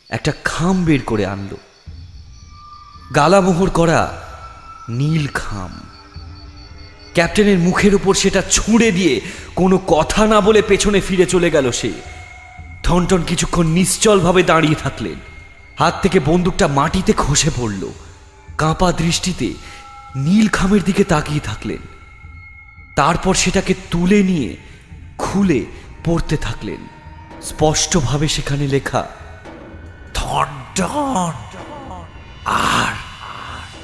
একটা 0.09 0.33
খাম 0.43 0.85
বের 0.85 1.01
করে 1.01 1.25
আনলো। 1.25 1.57
গালামোহর 3.15 3.69
করা 3.69 4.27
নীল 4.89 5.27
খাম। 5.27 5.79
ক্যাপ্টেনের 7.13 7.59
মুখের 7.59 7.95
উপর 7.95 8.13
সেটা 8.13 8.41
ছুঁড়ে 8.51 8.91
দিয়ে 8.91 9.21
কোনো 9.55 9.77
কথা 9.77 10.27
না 10.27 10.41
বলে 10.41 10.61
পেছনে 10.61 11.01
ফিরে 11.01 11.25
চলে 11.25 11.51
গেল 11.51 11.71
সে। 11.71 11.91
থনটন 12.83 13.21
কিছুক্ষণ 13.21 13.67
নিশ্চলভাবে 13.67 14.43
দাঁড়িয়ে 14.43 14.75
থাকলেন। 14.75 15.34
হাত 15.79 15.93
থেকে 16.03 16.19
বন্দুকটা 16.19 16.67
মাটিতে 16.67 17.13
খসে 17.17 17.51
পড়ল। 17.57 17.83
কাঁপা 18.57 18.91
দৃষ্টিতে 18.91 19.53
নীল 20.15 20.47
খামের 20.47 20.83
দিকে 20.83 21.03
তাকিয়ে 21.03 21.39
থাকলেন। 21.39 21.81
তারপর 22.95 23.33
সেটাকে 23.33 23.73
তুলে 23.91 24.23
নিয়ে 24.23 24.57
খুলে 25.17 25.65
পড়তে 26.05 26.37
থাকলেন। 26.37 26.81
স্পষ্টভাবে 27.41 28.27
সেখানে 28.27 28.67
লেখা 28.67 29.01
আর 32.45 32.93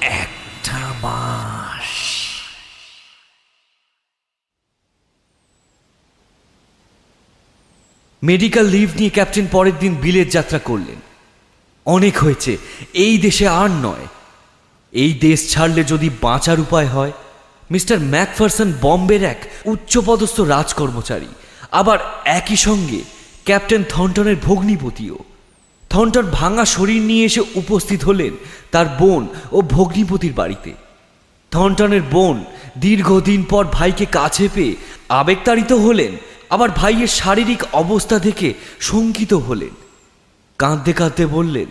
একটা 0.00 0.78
মাস 1.02 1.90
মেডিকেল 8.22 8.66
লিভ 8.66 8.88
নিয়ে 8.96 9.10
ক্যাপ্টেন 9.10 9.46
পরের 9.52 9.76
দিন 9.78 9.92
বিলেত 9.94 10.28
যাত্রা 10.30 10.58
করলেন। 10.58 11.00
অনেক 11.86 12.18
হয়েছে। 12.18 12.58
এই 12.94 13.18
দেশে 13.18 13.48
আর 13.48 13.70
নয়। 13.70 14.06
এই 14.92 15.12
দেশ 15.12 15.50
ছাড়লে 15.50 15.84
যদি 15.84 16.10
বাঁচার 16.20 16.60
উপায় 16.60 16.86
হয়, 16.86 17.12
মিস্টার 17.70 18.00
ম্যাকফারসন 18.00 18.72
বম্বের 18.80 19.22
এক 19.22 19.40
উচ্চপদস্থ 19.64 20.40
রাজকর্মচারী, 20.40 21.26
আবার 21.70 21.98
একই 22.24 22.56
সঙ্গে 22.56 23.00
ক্যাপ্টেন 23.44 23.84
থন্টনের 23.88 24.36
ভগ্নিপতিও। 24.42 25.18
থন্টন 25.90 26.26
ভাঙা 26.32 26.64
শরীর 26.64 27.02
নিয়ে 27.02 27.24
এসে 27.24 27.42
উপস্থিত 27.54 28.04
হলেন 28.04 28.32
তার 28.72 28.86
বোন 28.98 29.26
ও 29.52 29.62
ভগ্নিপতির 29.62 30.32
বাড়িতে। 30.32 30.72
থনটনের 31.52 32.02
বোন 32.02 32.44
দীর্ঘদিন 32.78 33.44
পর 33.44 33.64
ভাইকে 33.64 34.04
কাছে 34.04 34.48
পেয়ে 34.54 34.76
আবেগতাড়িত 35.08 35.72
হলেন, 35.72 36.16
আবার 36.50 36.68
ভাইয়ের 36.70 37.08
শারীরিক 37.08 37.62
অবস্থা 37.72 38.18
দেখে 38.18 38.54
শঙ্কিত 38.80 39.32
হলেন। 39.32 39.74
কাঁদতে 40.58 40.92
কাঁদতে 40.92 41.24
বললেন 41.26 41.70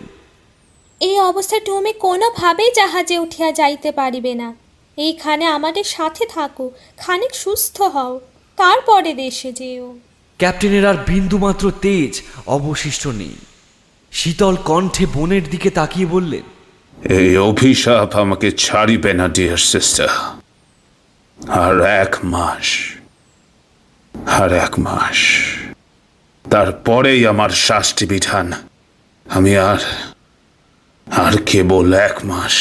এই 1.00 1.16
অবস্থায় 1.20 1.64
তুমি 1.64 1.92
কোনোভাবেই 2.00 2.70
জাহাজে 2.76 3.16
উঠিয়া 3.18 3.50
যাইতে 3.52 3.90
পারিবে 3.92 4.34
না। 4.34 4.48
এইখানে 4.96 5.44
আমাদের 5.46 5.84
সাথে 5.84 6.24
থাকো 6.26 6.66
খানিক 6.96 7.34
সুস্থ 7.34 7.76
হও 7.82 8.20
তারপরে 8.58 9.14
দেশে 9.14 9.52
যেও। 9.52 9.86
ক্যাপ্টেনের 10.38 10.86
আর 10.86 10.96
বিন্দুমাত্র 11.08 11.64
তেজ 11.80 12.12
অবশিষ্ট 12.46 13.06
নেই। 13.06 13.36
শীতল 14.12 14.56
কণ্ঠে 14.64 15.04
বোনের 15.06 15.44
দিকে 15.50 15.70
তাকিয়ে 15.70 16.06
বললেন 16.06 16.44
এই 17.18 17.36
অভিশাপ 17.50 18.10
আমাকে 18.16 18.48
ছাড়িবে 18.52 19.12
না 19.12 19.26
ডিয়ার 19.28 19.62
সিস্টার 19.72 20.10
আর 21.62 21.76
এক 22.02 22.12
মাস 22.24 22.66
আর 24.38 24.50
এক 24.66 24.78
মাস 24.78 25.18
তারপরেই 26.44 27.20
আমার 27.26 27.50
শাস্তি 27.50 28.04
বিধান 28.06 28.46
আমি 29.26 29.56
আর 29.56 29.78
আর 31.06 31.32
কেবল 31.46 31.92
এক 31.94 32.24
মাস। 32.24 32.56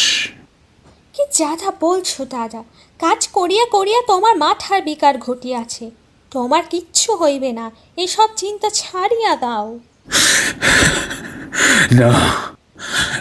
কি 1.14 1.24
যাদা 1.32 1.72
বলছো 1.80 2.26
দাদা? 2.26 2.64
কাজ 3.00 3.28
করিয়া 3.28 3.66
করিয়া 3.66 4.02
তোমার 4.08 4.38
মাথার 4.38 4.82
বিকার 4.82 5.18
ঘটিয়াছে। 5.18 5.92
তোমার 6.32 6.64
কিচ্ছু 6.70 7.16
হইবে 7.16 7.52
না 7.52 7.72
এসব 7.98 8.30
চিন্তা 8.36 8.70
ছাড়িয়া 8.70 9.36
দাও। 9.36 9.80
না 11.92 12.12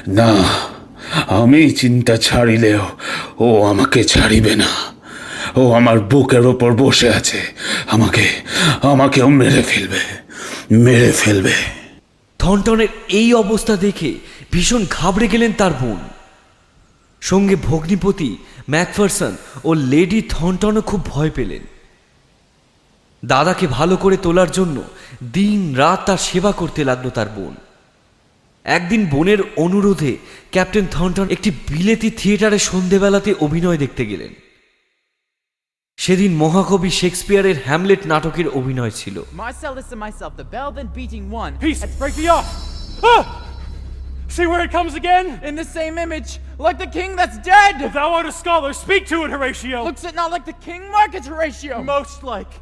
না 0.08 0.30
আমি 1.28 1.70
চিন্তা 1.70 2.16
ছাড়িলেও 2.16 2.82
ও 3.38 3.62
আমাকে 3.62 4.04
ছাড়িবে 4.04 4.56
না। 4.56 4.70
ও 5.56 5.72
আমার 5.72 6.00
বুকের 6.00 6.46
ওপর 6.46 6.72
বসে 6.72 7.08
আছে 7.08 7.40
আমাকে 7.86 8.28
আমাকেও 8.82 9.28
মেরে 9.28 9.62
ফেলবে 9.62 10.00
মেরে 10.70 11.12
ফেলবে। 11.12 11.79
থনটনের 12.40 12.90
এই 13.08 13.28
অবস্থা 13.34 13.74
দেখে 13.76 14.10
ভীষণ 14.52 14.82
ঘাবড়ে 14.90 15.26
গেলেন 15.28 15.52
তার 15.52 15.72
বোন। 15.72 16.00
সঙ্গে 17.22 17.56
ভগ্নিপতি 17.68 18.30
ম্যাকফারসন 18.70 19.32
ও 19.64 19.70
লেডি 19.74 20.20
থনটনও 20.28 20.82
খুব 20.82 21.00
ভয় 21.04 21.30
পেলেন। 21.30 21.62
দাদাকে 23.22 23.66
ভালো 23.66 23.94
করে 23.96 24.16
তোলার 24.16 24.50
জন্য 24.50 24.76
দিন 25.32 25.60
রাত 25.74 26.00
তার 26.06 26.16
সেবা 26.18 26.52
করতে 26.52 26.80
লাগল 26.84 27.06
তার 27.10 27.28
বোন। 27.28 27.54
একদিন 28.64 29.02
বোনের 29.06 29.40
অনুরোধে 29.56 30.12
ক্যাপ্টেন 30.50 30.86
থনটন 30.90 31.26
একটি 31.30 31.50
বিলেতি 31.50 32.08
থিয়েটারে 32.10 32.58
সন্ধেবেলাতে 32.58 33.30
অভিনয় 33.40 33.78
দেখতে 33.78 34.02
গেলেন। 34.06 34.32
সেদিন 36.04 36.32
মহাকবি 36.42 36.90
শেক্সপিয়ারের 37.00 37.56
হ্যামলেট 37.66 38.02
নাটকের 38.12 38.48
অভিনয় 38.58 38.92
ছিল 39.00 39.16
Marcellus 39.42 39.88
and 39.94 40.00
myself, 40.06 40.32
the 40.42 40.48
bell 40.54 40.70
then 40.78 40.88
beating 40.98 41.24
one. 41.42 41.52
Peace, 41.66 41.82
break 42.00 42.14
me 42.20 42.26
off! 42.36 42.48
Ah! 43.12 43.24
See 44.34 44.46
where 44.50 44.62
it 44.66 44.72
comes 44.78 44.92
again? 45.02 45.26
In 45.48 45.54
the 45.62 45.68
same 45.78 45.94
image, 46.06 46.30
like 46.66 46.78
the 46.84 46.90
king 46.98 47.10
that's 47.20 47.38
dead! 47.54 47.74
If 47.88 47.92
thou 47.98 48.08
art 48.16 48.26
a 48.32 48.34
scholar, 48.42 48.70
speak 48.84 49.02
to 49.12 49.16
it, 49.24 49.30
Horatio! 49.34 49.78
Looks 49.88 50.04
it 50.10 50.14
not 50.20 50.28
like 50.34 50.44
the 50.52 50.58
king, 50.68 50.82
Marcus 50.96 51.24
Horatio? 51.32 51.74
Most 51.96 52.18
like. 52.32 52.52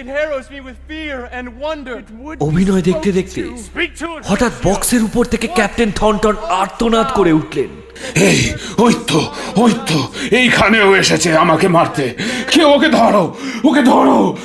It 0.00 0.06
harrows 0.16 0.46
me 0.54 0.58
with 0.68 0.76
fear 0.90 1.16
and 1.36 1.44
wonder. 1.66 1.94
It 2.04 2.10
would 2.22 2.36
অভিনয় 2.48 2.82
দেখতে 2.88 3.10
দেখতে 3.18 3.40
Speak 3.70 3.92
to 4.02 4.06
it, 4.16 4.20
হঠাৎ 4.30 4.52
বক্সের 4.66 5.02
উপর 5.08 5.24
থেকে 5.32 5.46
captain 5.58 5.90
Thornton 6.00 6.34
আর্তনাদ 6.62 7.08
করে 7.18 7.32
উঠলেন 7.40 7.70
এই 8.14 8.50
ওই 8.78 8.94
তো 9.06 9.32
ওই 9.56 9.72
তো 9.86 10.12
এইখানেও 10.30 10.96
এসেছে 10.96 11.36
আমাকে 11.36 11.68
মারতে। 11.68 12.14
কেউ 12.50 12.68
ওকে 12.68 12.88
ধরো 12.88 13.36
ওকে 13.64 13.82
ধরো। 13.82 14.36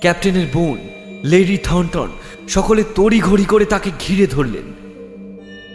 ক্যাপ্টেনের 0.00 0.46
বোন 0.52 0.78
লেডি 1.24 1.58
থনটন 1.58 2.08
সকলে 2.48 2.84
তড়িঘড়ি 2.94 3.44
করে 3.44 3.64
তাকে 3.64 3.90
ঘিরে 4.08 4.26
ধরলেন। 4.26 4.72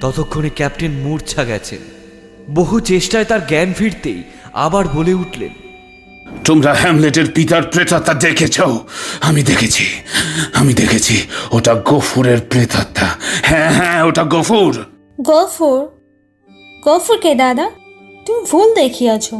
ততক্ষণে 0.02 0.50
ক্যাপ্টেন 0.50 0.92
মূর্ছা 0.92 1.44
গেছেন। 1.44 1.80
বহু 2.56 2.80
চেষ্টায় 2.80 3.26
তার 3.26 3.48
জ্ঞান 3.48 3.74
ফিরতেই 3.74 4.24
আবার 4.54 4.88
বলে 4.88 5.14
উঠলেন 5.14 5.50
তোমরা 6.46 6.74
হ্যামলেটের 6.74 7.32
পিতার 7.32 7.64
প্রেতাত্মা 7.64 8.14
দেখেছ? 8.14 8.62
আমি 9.22 9.44
দেখেছি 9.44 9.86
আমি 10.54 10.74
দেখেছি 10.74 11.28
ওটা 11.52 11.74
গফুরের 11.86 12.40
প্রেতাত্মা। 12.50 13.08
হ্যাঁ 13.44 13.72
হ্যাঁ 13.72 14.04
ওটা 14.04 14.24
গফুর। 14.24 14.86
গফুর 15.22 15.88
গফুর 16.86 17.18
কে 17.18 17.36
দাদা 17.36 17.70
তুমি 18.26 18.46
ভুল 18.52 18.76
দেখিয়াছ। 18.76 19.34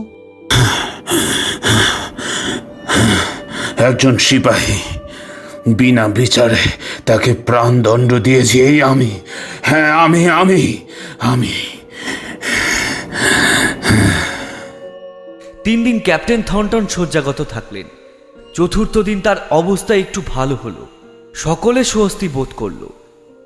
একজন 3.78 4.18
সিপাহী 4.18 4.80
বিনা 5.68 6.08
বিচারে 6.08 6.62
তাকে 7.06 7.34
প্রাণদণ্ড 7.34 8.14
দিয়েছি 8.14 8.62
এই 8.62 8.82
আমি। 8.82 9.20
হ্যাঁ 9.62 9.92
আমি 9.92 10.30
আমি 10.30 10.78
আমি। 11.20 11.54
তিন 15.64 15.84
দিন 15.84 16.00
ক্যাপ্টেন 16.00 16.42
থনটন 16.42 16.88
শয্যাগত 16.88 17.46
থাকলেন। 17.50 17.84
চতুর্থ 18.54 18.98
দিন 18.98 19.22
তার 19.22 19.48
অবস্থা 19.52 19.96
একটু 19.96 20.22
ভালো 20.28 20.56
হলো। 20.56 20.88
সকলে 21.34 21.84
স্বস্তি 21.84 22.28
বোধ 22.28 22.48
করল। 22.56 22.90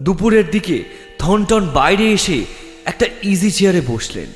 দুপুরের 0.04 0.52
দিকে 0.52 1.07
থনটন 1.20 1.68
বাইরে 1.68 2.14
এসে 2.14 2.46
একটা 2.86 3.06
ইজি 3.24 3.52
চেয়ারে 3.52 3.82
বসলেন। 3.88 4.28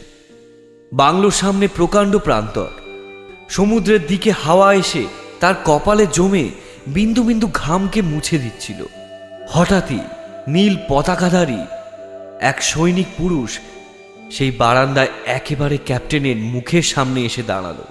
বাংলোর 0.94 1.32
সামনে 1.32 1.68
প্রকাণ্ড 1.68 2.18
প্রান্তর। 2.18 2.70
সমুদ্রের 3.50 4.08
দিকে 4.08 4.32
হাওয়া 4.32 4.74
এসে 4.74 5.06
তার 5.40 5.54
কপালে 5.66 6.08
জমে 6.14 6.50
বিন্দু 6.88 7.24
বিন্দু 7.24 7.50
ঘামকে 7.54 8.02
মুছে 8.02 8.38
দিচ্ছিল। 8.38 8.86
হঠাৎই 9.50 10.00
নীল 10.48 10.78
পতাকাধারী 10.90 11.58
এক 12.42 12.62
সৈনিক 12.62 13.08
পুরুষ 13.18 13.60
সেই 14.32 14.52
বারান্দায় 14.52 15.08
একেবারে 15.26 15.78
ক্যাপ্টেনের 15.86 16.36
মুখের 16.36 16.82
সামনে 16.82 17.22
এসে 17.22 17.44
দাঁড়াল। 17.44 17.84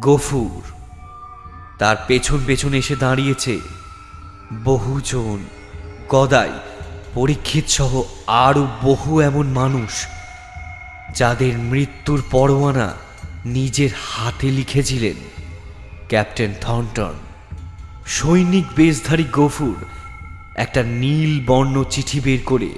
গফুর 0.00 0.62
তার 1.78 1.96
পেছন 2.06 2.38
পেছন 2.46 2.74
এসে 2.74 2.96
দাঁড়িয়েছে 2.96 3.58
বহুজন। 4.64 5.57
গদাই 6.08 6.52
পরীক্ষিত 7.14 7.66
সহ 7.68 8.02
আরও 8.26 8.68
বহু 8.82 9.20
এমন 9.20 9.46
মানুষ, 9.46 10.06
যাদের 11.14 11.58
মৃত্যুর 11.58 12.22
পরোয়ানা 12.30 12.88
নিজের 13.46 13.90
হাতে 14.08 14.48
লিখেছিলেন। 14.50 15.18
ক্যাপ্টেন 16.08 16.54
থর্নটন 16.60 17.14
সৈনিক 18.06 18.66
বেশধারী 18.76 19.26
গফুর, 19.32 19.76
একটা 20.56 20.82
নীল 20.82 21.32
বর্ণ 21.46 21.84
চিঠি 21.84 22.20
বের 22.20 22.40
করে 22.46 22.70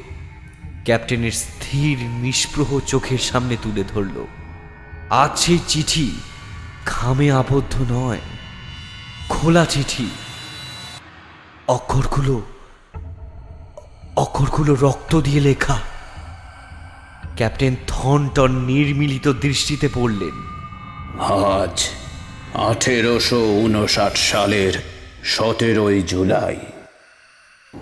ক্যাপ্টেনের 0.84 1.32
স্থির 1.32 1.98
নিষ্প্রহ 1.98 2.80
চোখের 2.86 3.18
সামনে 3.18 3.56
তুলে 3.62 3.84
ধরল। 3.84 4.16
আজ 5.10 5.32
সেই 5.38 5.60
চিঠি 5.68 6.06
খামে 6.86 7.28
আবদ্ধ 7.32 7.74
নয়, 7.90 8.22
খোলা 9.28 9.64
চিঠি, 9.64 10.08
অক্ষরগুলো 11.68 12.36
অক্ষরগুলো 14.20 14.72
রক্ত 14.74 15.20
দিয়ে 15.20 15.40
লেখা। 15.40 15.76
ক্যাপ্টেন 17.37 17.76
থনটন 17.87 18.52
নির্মিলিত 18.52 19.26
দৃষ্টিতে 19.28 19.88
পড়লেন। 19.94 20.37
আজ 21.18 21.76
আঠেরোশো 22.54 23.40
উনষাট 23.64 24.14
সালের 24.16 24.72
সতেরোই 25.24 26.02
জুলাই। 26.02 26.56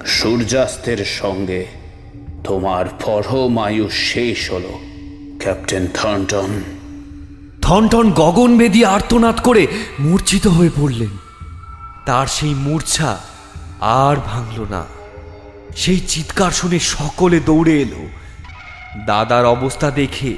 সূর্যাস্তের 0.06 1.00
সঙ্গে 1.20 1.66
তোমার 2.44 2.84
পরমায়ু 3.04 3.86
শেষ 3.90 4.50
হলো 4.50 4.72
ক্যাপ্টেন 5.38 5.84
থনটন। 5.94 6.50
থনটন 7.62 8.06
গগনবেদী 8.10 8.84
আর্তনাদ 8.84 9.36
করে 9.40 9.66
মূর্ছিত 10.00 10.44
হয়ে 10.46 10.76
পড়লেন। 10.76 11.12
তার 12.06 12.26
সেই 12.26 12.54
মূর্ছা 12.66 13.10
আর 13.80 14.16
ভাঙল 14.26 14.60
না। 14.70 14.97
সেই 15.78 16.00
চিৎকার 16.08 16.50
শুনে 16.50 16.78
সকলে 16.78 17.40
দৌড়ে 17.40 17.74
এলো। 17.80 18.02
দাদার 19.06 19.44
অবস্থা 19.46 19.90
দেখে 19.90 20.34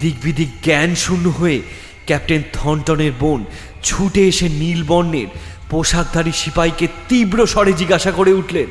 দিকবিদিক 0.00 0.48
জ্ঞান 0.62 0.94
শূন্য 0.94 1.28
হয়ে 1.28 1.62
ক্যাপ্টেন 2.06 2.42
থনটনের 2.52 3.12
বোন 3.20 3.44
ছুটে 3.82 4.28
এসে 4.28 4.48
নীলবর্ণের 4.48 5.26
পোশাকধারী 5.70 6.32
সিপাহীকে 6.32 6.88
তীব্র 7.08 7.46
স্বরে 7.46 7.72
জিজ্ঞাসা 7.72 8.10
করে 8.10 8.32
উঠলেন 8.32 8.68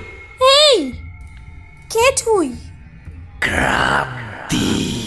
এই 0.47 0.91
কে 1.89 2.11
তুই? 2.25 2.53
ক্রান্তি। 3.39 5.03